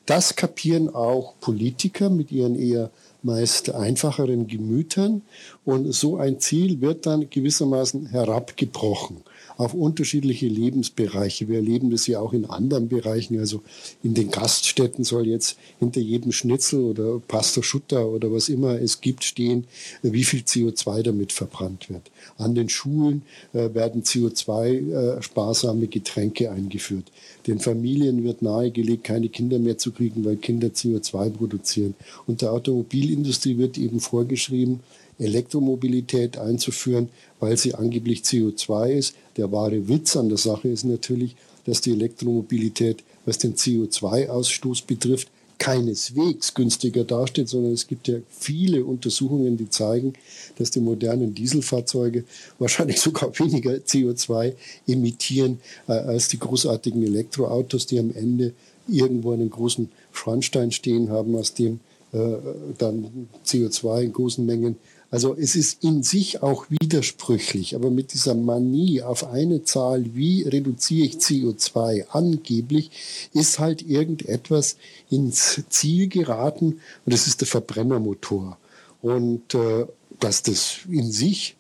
Das 0.05 0.35
kapieren 0.35 0.93
auch 0.93 1.35
Politiker 1.41 2.11
mit 2.11 2.33
ihren 2.33 2.59
eher 2.59 2.91
meist 3.23 3.71
einfacheren 3.71 4.49
Gemütern 4.49 5.23
und 5.65 5.93
so 5.95 6.17
ein 6.17 6.41
Ziel 6.41 6.81
wird 6.81 7.07
dann 7.07 7.31
gewissermaßen 7.31 8.07
herabgebrochen 8.07 9.19
auf 9.57 9.75
unterschiedliche 9.75 10.47
Lebensbereiche. 10.47 11.49
Wir 11.49 11.57
erleben 11.57 11.91
das 11.91 12.07
ja 12.07 12.21
auch 12.21 12.33
in 12.33 12.45
anderen 12.45 12.89
Bereichen. 12.89 13.39
Also 13.39 13.63
in 14.03 14.15
den 14.15 14.31
Gaststätten 14.31 15.05
soll 15.05 15.27
jetzt 15.27 15.57
hinter 15.79 16.01
jedem 16.01 16.33
Schnitzel 16.33 16.81
oder 16.81 17.21
Pasta 17.21 17.63
Schutter 17.63 18.09
oder 18.09 18.33
was 18.33 18.49
immer 18.49 18.81
es 18.81 19.01
gibt 19.01 19.25
stehen, 19.25 19.65
wie 20.03 20.25
viel 20.25 20.41
CO2 20.41 21.03
damit 21.03 21.33
verbrannt 21.33 21.91
wird. 21.91 22.11
An 22.39 22.55
den 22.55 22.69
Schulen 22.69 23.23
äh, 23.53 23.75
werden 23.75 24.03
CO2-sparsame 24.03 25.85
äh, 25.85 25.89
Getränke 25.89 26.51
eingeführt. 26.51 27.11
Den 27.47 27.59
Familien 27.59 28.25
wird 28.25 28.43
nahegelegt, 28.43 29.05
keine 29.05 29.29
Kinder 29.29 29.59
mehr 29.59 29.79
zu 29.79 29.93
kriegen, 29.93 30.25
weil 30.25 30.37
Kinder 30.37 30.69
CO2 30.69 31.31
produzieren. 31.31 31.95
Und 32.27 32.43
der 32.43 32.53
Automobilindustrie 32.53 33.59
wird 33.59 33.79
eben 33.79 34.01
vorgeschrieben, 34.01 34.81
Elektromobilität 35.23 36.39
einzuführen, 36.39 37.09
weil 37.41 37.57
sie 37.57 37.75
angeblich 37.75 38.23
CO2 38.23 38.93
ist. 38.93 39.15
Der 39.37 39.51
wahre 39.53 39.89
Witz 39.89 40.17
an 40.17 40.29
der 40.29 40.39
Sache 40.39 40.69
ist 40.69 40.85
natürlich, 40.85 41.37
dass 41.65 41.81
die 41.81 41.93
Elektromobilität, 41.93 43.03
was 43.25 43.39
den 43.39 43.55
CO2-Ausstoß 43.55 44.87
betrifft, 44.87 45.29
keineswegs 45.63 46.55
günstiger 46.55 47.05
dasteht, 47.05 47.49
sondern 47.49 47.73
es 47.73 47.87
gibt 47.87 48.09
ja 48.09 48.17
viele 48.29 48.85
Untersuchungen, 48.85 49.57
die 49.57 49.71
zeigen, 49.71 50.15
dass 50.59 50.73
die 50.73 50.81
modernen 50.81 51.35
Dieselfahrzeuge 51.35 52.25
wahrscheinlich 52.59 52.99
sogar 53.01 53.39
weniger 53.39 53.71
CO2 53.75 54.55
emittieren 54.89 55.61
äh, 55.87 55.93
als 55.93 56.27
die 56.27 56.41
großartigen 56.41 57.05
Elektroautos, 57.05 57.87
die 57.87 58.01
am 58.01 58.13
Ende 58.13 58.55
irgendwo 58.89 59.31
einen 59.31 59.51
großen 59.51 59.89
Schornstein 60.11 60.73
stehen 60.73 61.11
haben, 61.11 61.37
aus 61.37 61.55
dem 61.55 61.79
äh, 62.13 62.37
dann 62.79 63.29
CO2 63.47 64.03
in 64.03 64.13
großen 64.13 64.45
Mengen 64.45 64.77
also 65.13 65.37
es 65.37 65.57
ist 65.57 65.85
in 65.85 66.03
sich 66.03 66.43
auch 66.43 66.65
widersprüchlich, 66.71 67.75
aber 67.75 67.91
mit 67.91 68.15
dieser 68.15 68.35
Manie 68.35 69.03
auf 69.03 69.27
eine 69.29 69.63
Zahl, 69.63 70.15
wie 70.15 70.43
reduziere 70.45 71.07
ich 71.07 71.17
CO2 71.17 72.07
angeblich, 72.09 72.91
ist 73.35 73.59
halt 73.59 73.83
irgendetwas 73.83 74.79
ins 75.11 75.65
Ziel 75.69 76.09
geraten 76.09 76.81
und 77.05 77.13
das 77.13 77.27
ist 77.27 77.43
der 77.43 77.47
Verbrennermotor. 77.47 78.57
Und 79.03 79.55
äh, 79.55 79.85
dass 80.19 80.45
das 80.45 80.79
in 80.89 81.13
sich 81.13 81.57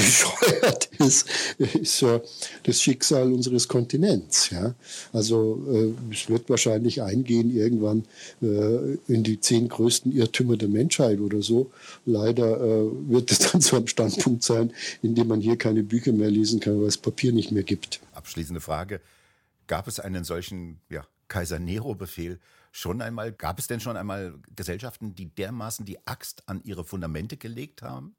bescheuert 0.00 0.90
ist, 0.98 1.28
ist 1.58 2.00
ja 2.00 2.20
das 2.62 2.82
Schicksal 2.82 3.32
unseres 3.32 3.68
Kontinents. 3.68 4.50
Ja? 4.50 4.74
Also 5.12 5.62
äh, 5.70 6.12
es 6.12 6.28
wird 6.28 6.48
wahrscheinlich 6.48 7.02
eingehen 7.02 7.54
irgendwann 7.54 8.04
äh, 8.42 8.94
in 9.08 9.22
die 9.22 9.40
zehn 9.40 9.68
größten 9.68 10.12
Irrtümer 10.12 10.56
der 10.56 10.68
Menschheit 10.68 11.20
oder 11.20 11.42
so. 11.42 11.70
Leider 12.06 12.60
äh, 12.60 12.90
wird 13.08 13.30
es 13.30 13.38
dann 13.38 13.60
zu 13.60 13.76
einem 13.76 13.86
Standpunkt 13.86 14.42
sein, 14.42 14.72
in 15.02 15.14
dem 15.14 15.28
man 15.28 15.40
hier 15.40 15.56
keine 15.56 15.82
Bücher 15.82 16.12
mehr 16.12 16.30
lesen 16.30 16.60
kann, 16.60 16.80
weil 16.80 16.88
es 16.88 16.98
Papier 16.98 17.32
nicht 17.32 17.52
mehr 17.52 17.62
gibt. 17.64 18.00
Abschließende 18.12 18.60
Frage. 18.60 19.00
Gab 19.66 19.86
es 19.86 20.00
einen 20.00 20.24
solchen 20.24 20.80
ja, 20.88 21.06
Kaiser 21.28 21.58
Nero-Befehl 21.58 22.40
schon 22.72 23.00
einmal? 23.00 23.32
Gab 23.32 23.58
es 23.58 23.66
denn 23.66 23.80
schon 23.80 23.96
einmal 23.96 24.34
Gesellschaften, 24.56 25.14
die 25.14 25.26
dermaßen 25.26 25.84
die 25.86 26.04
Axt 26.06 26.42
an 26.46 26.60
ihre 26.64 26.84
Fundamente 26.84 27.36
gelegt 27.36 27.82
haben? 27.82 28.16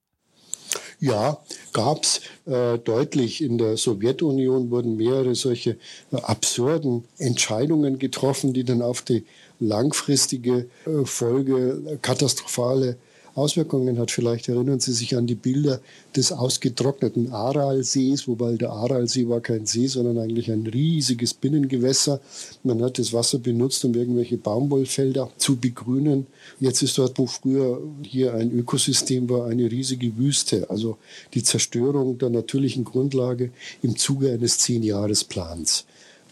Ja, 0.99 1.39
gab 1.73 2.03
es 2.03 2.21
äh, 2.45 2.77
deutlich. 2.77 3.41
In 3.41 3.57
der 3.57 3.75
Sowjetunion 3.75 4.69
wurden 4.69 4.97
mehrere 4.97 5.33
solche 5.33 5.71
äh, 6.11 6.17
absurden 6.21 7.05
Entscheidungen 7.17 7.97
getroffen, 7.97 8.53
die 8.53 8.63
dann 8.63 8.81
auf 8.81 9.01
die 9.01 9.25
langfristige 9.59 10.67
äh, 10.85 11.05
Folge 11.05 11.81
äh, 11.87 11.97
katastrophale 11.97 12.97
Auswirkungen 13.35 13.97
hat. 13.97 14.11
Vielleicht 14.11 14.49
erinnern 14.49 14.79
Sie 14.79 14.93
sich 14.93 15.15
an 15.15 15.27
die 15.27 15.35
Bilder 15.35 15.79
des 16.15 16.31
ausgetrockneten 16.31 17.31
Aralsees, 17.31 18.27
wobei 18.27 18.55
der 18.55 18.71
Aralsee 18.71 19.27
war 19.27 19.41
kein 19.41 19.65
See, 19.65 19.87
sondern 19.87 20.17
eigentlich 20.17 20.51
ein 20.51 20.67
riesiges 20.67 21.33
Binnengewässer. 21.33 22.19
Man 22.63 22.81
hat 22.83 22.99
das 22.99 23.13
Wasser 23.13 23.39
benutzt, 23.39 23.83
um 23.85 23.93
irgendwelche 23.93 24.37
Baumwollfelder 24.37 25.29
zu 25.37 25.57
begrünen. 25.57 26.27
Jetzt 26.59 26.81
ist 26.81 26.97
dort, 26.97 27.17
wo 27.17 27.25
früher 27.25 27.81
hier 28.03 28.33
ein 28.33 28.51
Ökosystem 28.51 29.29
war, 29.29 29.47
eine 29.47 29.71
riesige 29.71 30.17
Wüste. 30.17 30.69
Also 30.69 30.97
die 31.33 31.43
Zerstörung 31.43 32.17
der 32.17 32.29
natürlichen 32.29 32.83
Grundlage 32.83 33.51
im 33.81 33.97
Zuge 33.97 34.31
eines 34.31 34.57
Zehnjahresplans. 34.59 35.85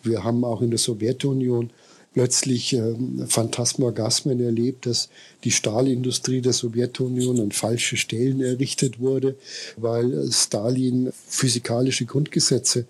Wir 0.04 0.24
haben 0.24 0.44
auch 0.44 0.62
in 0.62 0.70
der 0.70 0.80
Sowjetunion 0.80 1.72
plötzlich 2.14 2.74
äh, 2.74 2.96
Phantasmagasmen 3.28 4.40
erlebt, 4.40 4.86
dass 4.86 5.10
die 5.44 5.52
Stahlindustrie 5.52 6.42
der 6.42 6.54
Sowjetunion 6.54 7.40
an 7.40 7.52
falsche 7.52 7.98
Stellen 7.98 8.42
errichtet 8.42 9.00
wurde, 9.00 9.36
weil 9.78 10.32
Stalin 10.32 11.12
physikalische 11.28 12.06
Grundgesetze 12.06 12.80
äh, 12.80 12.86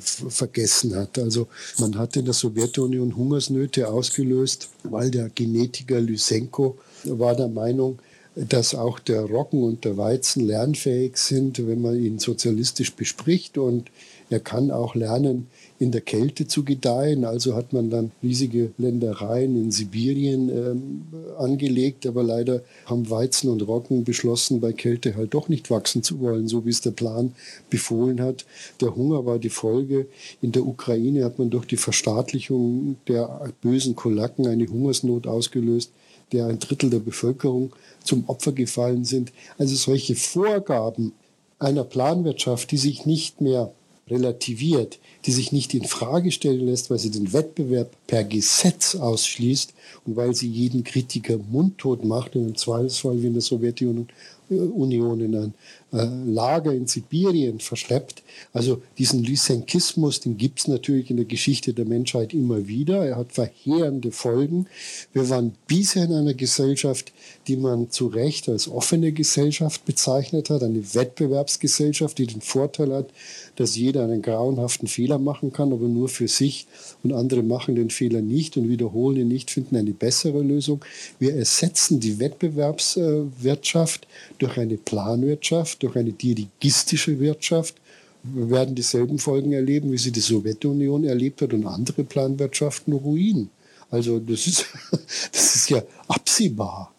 vergessen 0.00 0.94
hat. 0.96 1.18
Also 1.18 1.48
man 1.78 1.96
hat 1.98 2.16
in 2.16 2.24
der 2.24 2.34
Sowjetunion 2.34 3.16
Hungersnöte 3.16 3.88
ausgelöst, 3.88 4.68
weil 4.84 5.10
der 5.10 5.28
Genetiker 5.30 6.00
Lysenko 6.00 6.78
war 7.04 7.34
der 7.34 7.48
Meinung, 7.48 7.98
dass 8.38 8.74
auch 8.74 9.00
der 9.00 9.22
Roggen 9.22 9.64
und 9.64 9.84
der 9.84 9.96
Weizen 9.96 10.46
lernfähig 10.46 11.16
sind, 11.16 11.66
wenn 11.66 11.82
man 11.82 12.00
ihn 12.00 12.18
sozialistisch 12.20 12.94
bespricht 12.94 13.58
und 13.58 13.90
er 14.30 14.40
kann 14.40 14.70
auch 14.70 14.94
lernen, 14.94 15.46
in 15.78 15.90
der 15.90 16.02
Kälte 16.02 16.46
zu 16.46 16.62
gedeihen. 16.62 17.24
Also 17.24 17.54
hat 17.54 17.72
man 17.72 17.88
dann 17.88 18.12
riesige 18.22 18.72
Ländereien 18.76 19.56
in 19.56 19.70
Sibirien 19.70 20.50
ähm, 20.50 21.02
angelegt, 21.38 22.06
aber 22.06 22.22
leider 22.22 22.62
haben 22.84 23.08
Weizen 23.08 23.48
und 23.48 23.66
Roggen 23.66 24.04
beschlossen, 24.04 24.60
bei 24.60 24.72
Kälte 24.72 25.16
halt 25.16 25.34
doch 25.34 25.48
nicht 25.48 25.70
wachsen 25.70 26.02
zu 26.02 26.20
wollen, 26.20 26.46
so 26.46 26.66
wie 26.66 26.70
es 26.70 26.82
der 26.82 26.90
Plan 26.90 27.32
befohlen 27.70 28.20
hat. 28.20 28.44
Der 28.80 28.94
Hunger 28.94 29.24
war 29.24 29.38
die 29.38 29.48
Folge. 29.48 30.06
In 30.42 30.52
der 30.52 30.66
Ukraine 30.66 31.24
hat 31.24 31.38
man 31.38 31.50
durch 31.50 31.64
die 31.64 31.76
Verstaatlichung 31.76 32.96
der 33.08 33.50
bösen 33.62 33.96
Kolaken 33.96 34.46
eine 34.46 34.66
Hungersnot 34.66 35.26
ausgelöst 35.26 35.90
der 36.32 36.46
ein 36.46 36.58
Drittel 36.58 36.90
der 36.90 36.98
Bevölkerung 36.98 37.72
zum 38.04 38.28
Opfer 38.28 38.52
gefallen 38.52 39.04
sind. 39.04 39.32
Also 39.58 39.74
solche 39.74 40.14
Vorgaben 40.14 41.12
einer 41.58 41.84
Planwirtschaft, 41.84 42.70
die 42.70 42.78
sich 42.78 43.06
nicht 43.06 43.40
mehr 43.40 43.72
relativiert, 44.10 44.98
die 45.26 45.32
sich 45.32 45.52
nicht 45.52 45.74
in 45.74 45.84
Frage 45.84 46.32
stellen 46.32 46.66
lässt, 46.66 46.90
weil 46.90 46.98
sie 46.98 47.10
den 47.10 47.32
Wettbewerb 47.32 47.90
per 48.06 48.24
Gesetz 48.24 48.94
ausschließt 48.94 49.74
und 50.06 50.16
weil 50.16 50.34
sie 50.34 50.48
jeden 50.48 50.84
Kritiker 50.84 51.38
mundtot 51.50 52.04
macht, 52.04 52.34
in 52.34 52.44
einem 52.44 52.56
Zweifelsfall 52.56 53.22
wie 53.22 53.26
in 53.26 53.34
der 53.34 53.42
Sowjetunion 53.42 54.08
Union 54.50 55.20
in 55.20 55.34
ein 55.36 55.54
äh, 55.92 56.06
Lager 56.26 56.72
in 56.72 56.86
Sibirien 56.86 57.60
verschleppt. 57.60 58.22
Also 58.52 58.82
diesen 58.98 59.24
Lysenkismus, 59.24 60.20
den 60.20 60.36
gibt 60.36 60.60
es 60.60 60.68
natürlich 60.68 61.10
in 61.10 61.16
der 61.16 61.24
Geschichte 61.24 61.72
der 61.72 61.86
Menschheit 61.86 62.34
immer 62.34 62.68
wieder. 62.68 63.06
Er 63.06 63.16
hat 63.16 63.32
verheerende 63.32 64.12
Folgen. 64.12 64.66
Wir 65.12 65.28
waren 65.30 65.54
bisher 65.66 66.04
in 66.04 66.12
einer 66.12 66.34
Gesellschaft, 66.34 67.12
die 67.46 67.56
man 67.56 67.90
zu 67.90 68.08
Recht 68.08 68.48
als 68.48 68.68
offene 68.68 69.12
Gesellschaft 69.12 69.84
bezeichnet 69.86 70.50
hat, 70.50 70.62
eine 70.62 70.94
Wettbewerbsgesellschaft, 70.94 72.18
die 72.18 72.26
den 72.26 72.42
Vorteil 72.42 72.92
hat, 72.92 73.08
dass 73.56 73.76
jeder 73.76 74.04
einen 74.04 74.22
grauenhaften 74.22 74.88
Fehler 74.88 75.18
machen 75.18 75.52
kann, 75.52 75.72
aber 75.72 75.88
nur 75.88 76.08
für 76.08 76.28
sich 76.28 76.66
und 77.02 77.12
andere 77.12 77.42
machen 77.42 77.74
den 77.74 77.90
Fehler 77.90 78.20
nicht 78.20 78.56
und 78.56 78.68
wiederholen 78.68 79.16
ihn 79.16 79.28
nicht, 79.28 79.50
finden 79.50 79.76
eine 79.76 79.92
bessere 79.92 80.42
Lösung. 80.42 80.84
Wir 81.18 81.34
ersetzen 81.34 82.00
die 82.00 82.18
Wettbewerbswirtschaft 82.18 84.06
durch 84.38 84.58
eine 84.58 84.76
Planwirtschaft, 84.76 85.82
durch 85.82 85.96
eine 85.96 86.12
dirigistische 86.12 87.18
Wirtschaft. 87.20 87.76
Wir 88.22 88.50
werden 88.50 88.74
dieselben 88.74 89.18
Folgen 89.18 89.52
erleben, 89.52 89.92
wie 89.92 89.98
sie 89.98 90.12
die 90.12 90.20
Sowjetunion 90.20 91.04
erlebt 91.04 91.42
hat 91.42 91.52
und 91.52 91.66
andere 91.66 92.04
Planwirtschaften 92.04 92.92
ruinen. 92.92 93.50
Also 93.90 94.18
das 94.18 94.46
ist, 94.46 94.66
das 95.32 95.54
ist 95.54 95.70
ja 95.70 95.82
absehbar. 96.08 96.92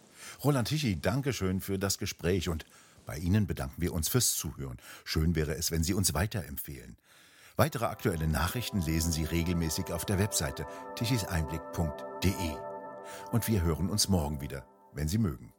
Roland 0.44 0.70
Tichy, 0.70 0.98
danke 1.02 1.34
schön 1.34 1.60
für 1.60 1.78
das 1.78 1.98
Gespräch 1.98 2.50
und 2.50 2.66
bei 3.06 3.18
Ihnen 3.18 3.48
bedanken 3.48 3.82
wir 3.82 3.94
uns 3.94 4.08
fürs 4.08 4.36
Zuhören. 4.36 4.78
Schön 5.04 5.36
wäre 5.36 5.56
es, 5.56 5.72
wenn 5.72 5.84
Sie 5.84 5.94
uns 5.94 6.14
weiterempfehlen. 6.14 6.96
Weitere 7.58 7.86
aktuelle 7.86 8.28
Nachrichten 8.28 8.82
lesen 8.82 9.12
Sie 9.12 9.26
regelmäßig 9.26 9.92
auf 9.92 10.06
der 10.06 10.20
Webseite 10.20 10.66
tichiseinblick.de. 10.96 12.56
Und 13.32 13.48
wir 13.48 13.64
hören 13.64 13.90
uns 13.90 14.08
morgen 14.08 14.40
wieder, 14.42 14.64
wenn 14.94 15.08
Sie 15.08 15.18
mögen. 15.18 15.52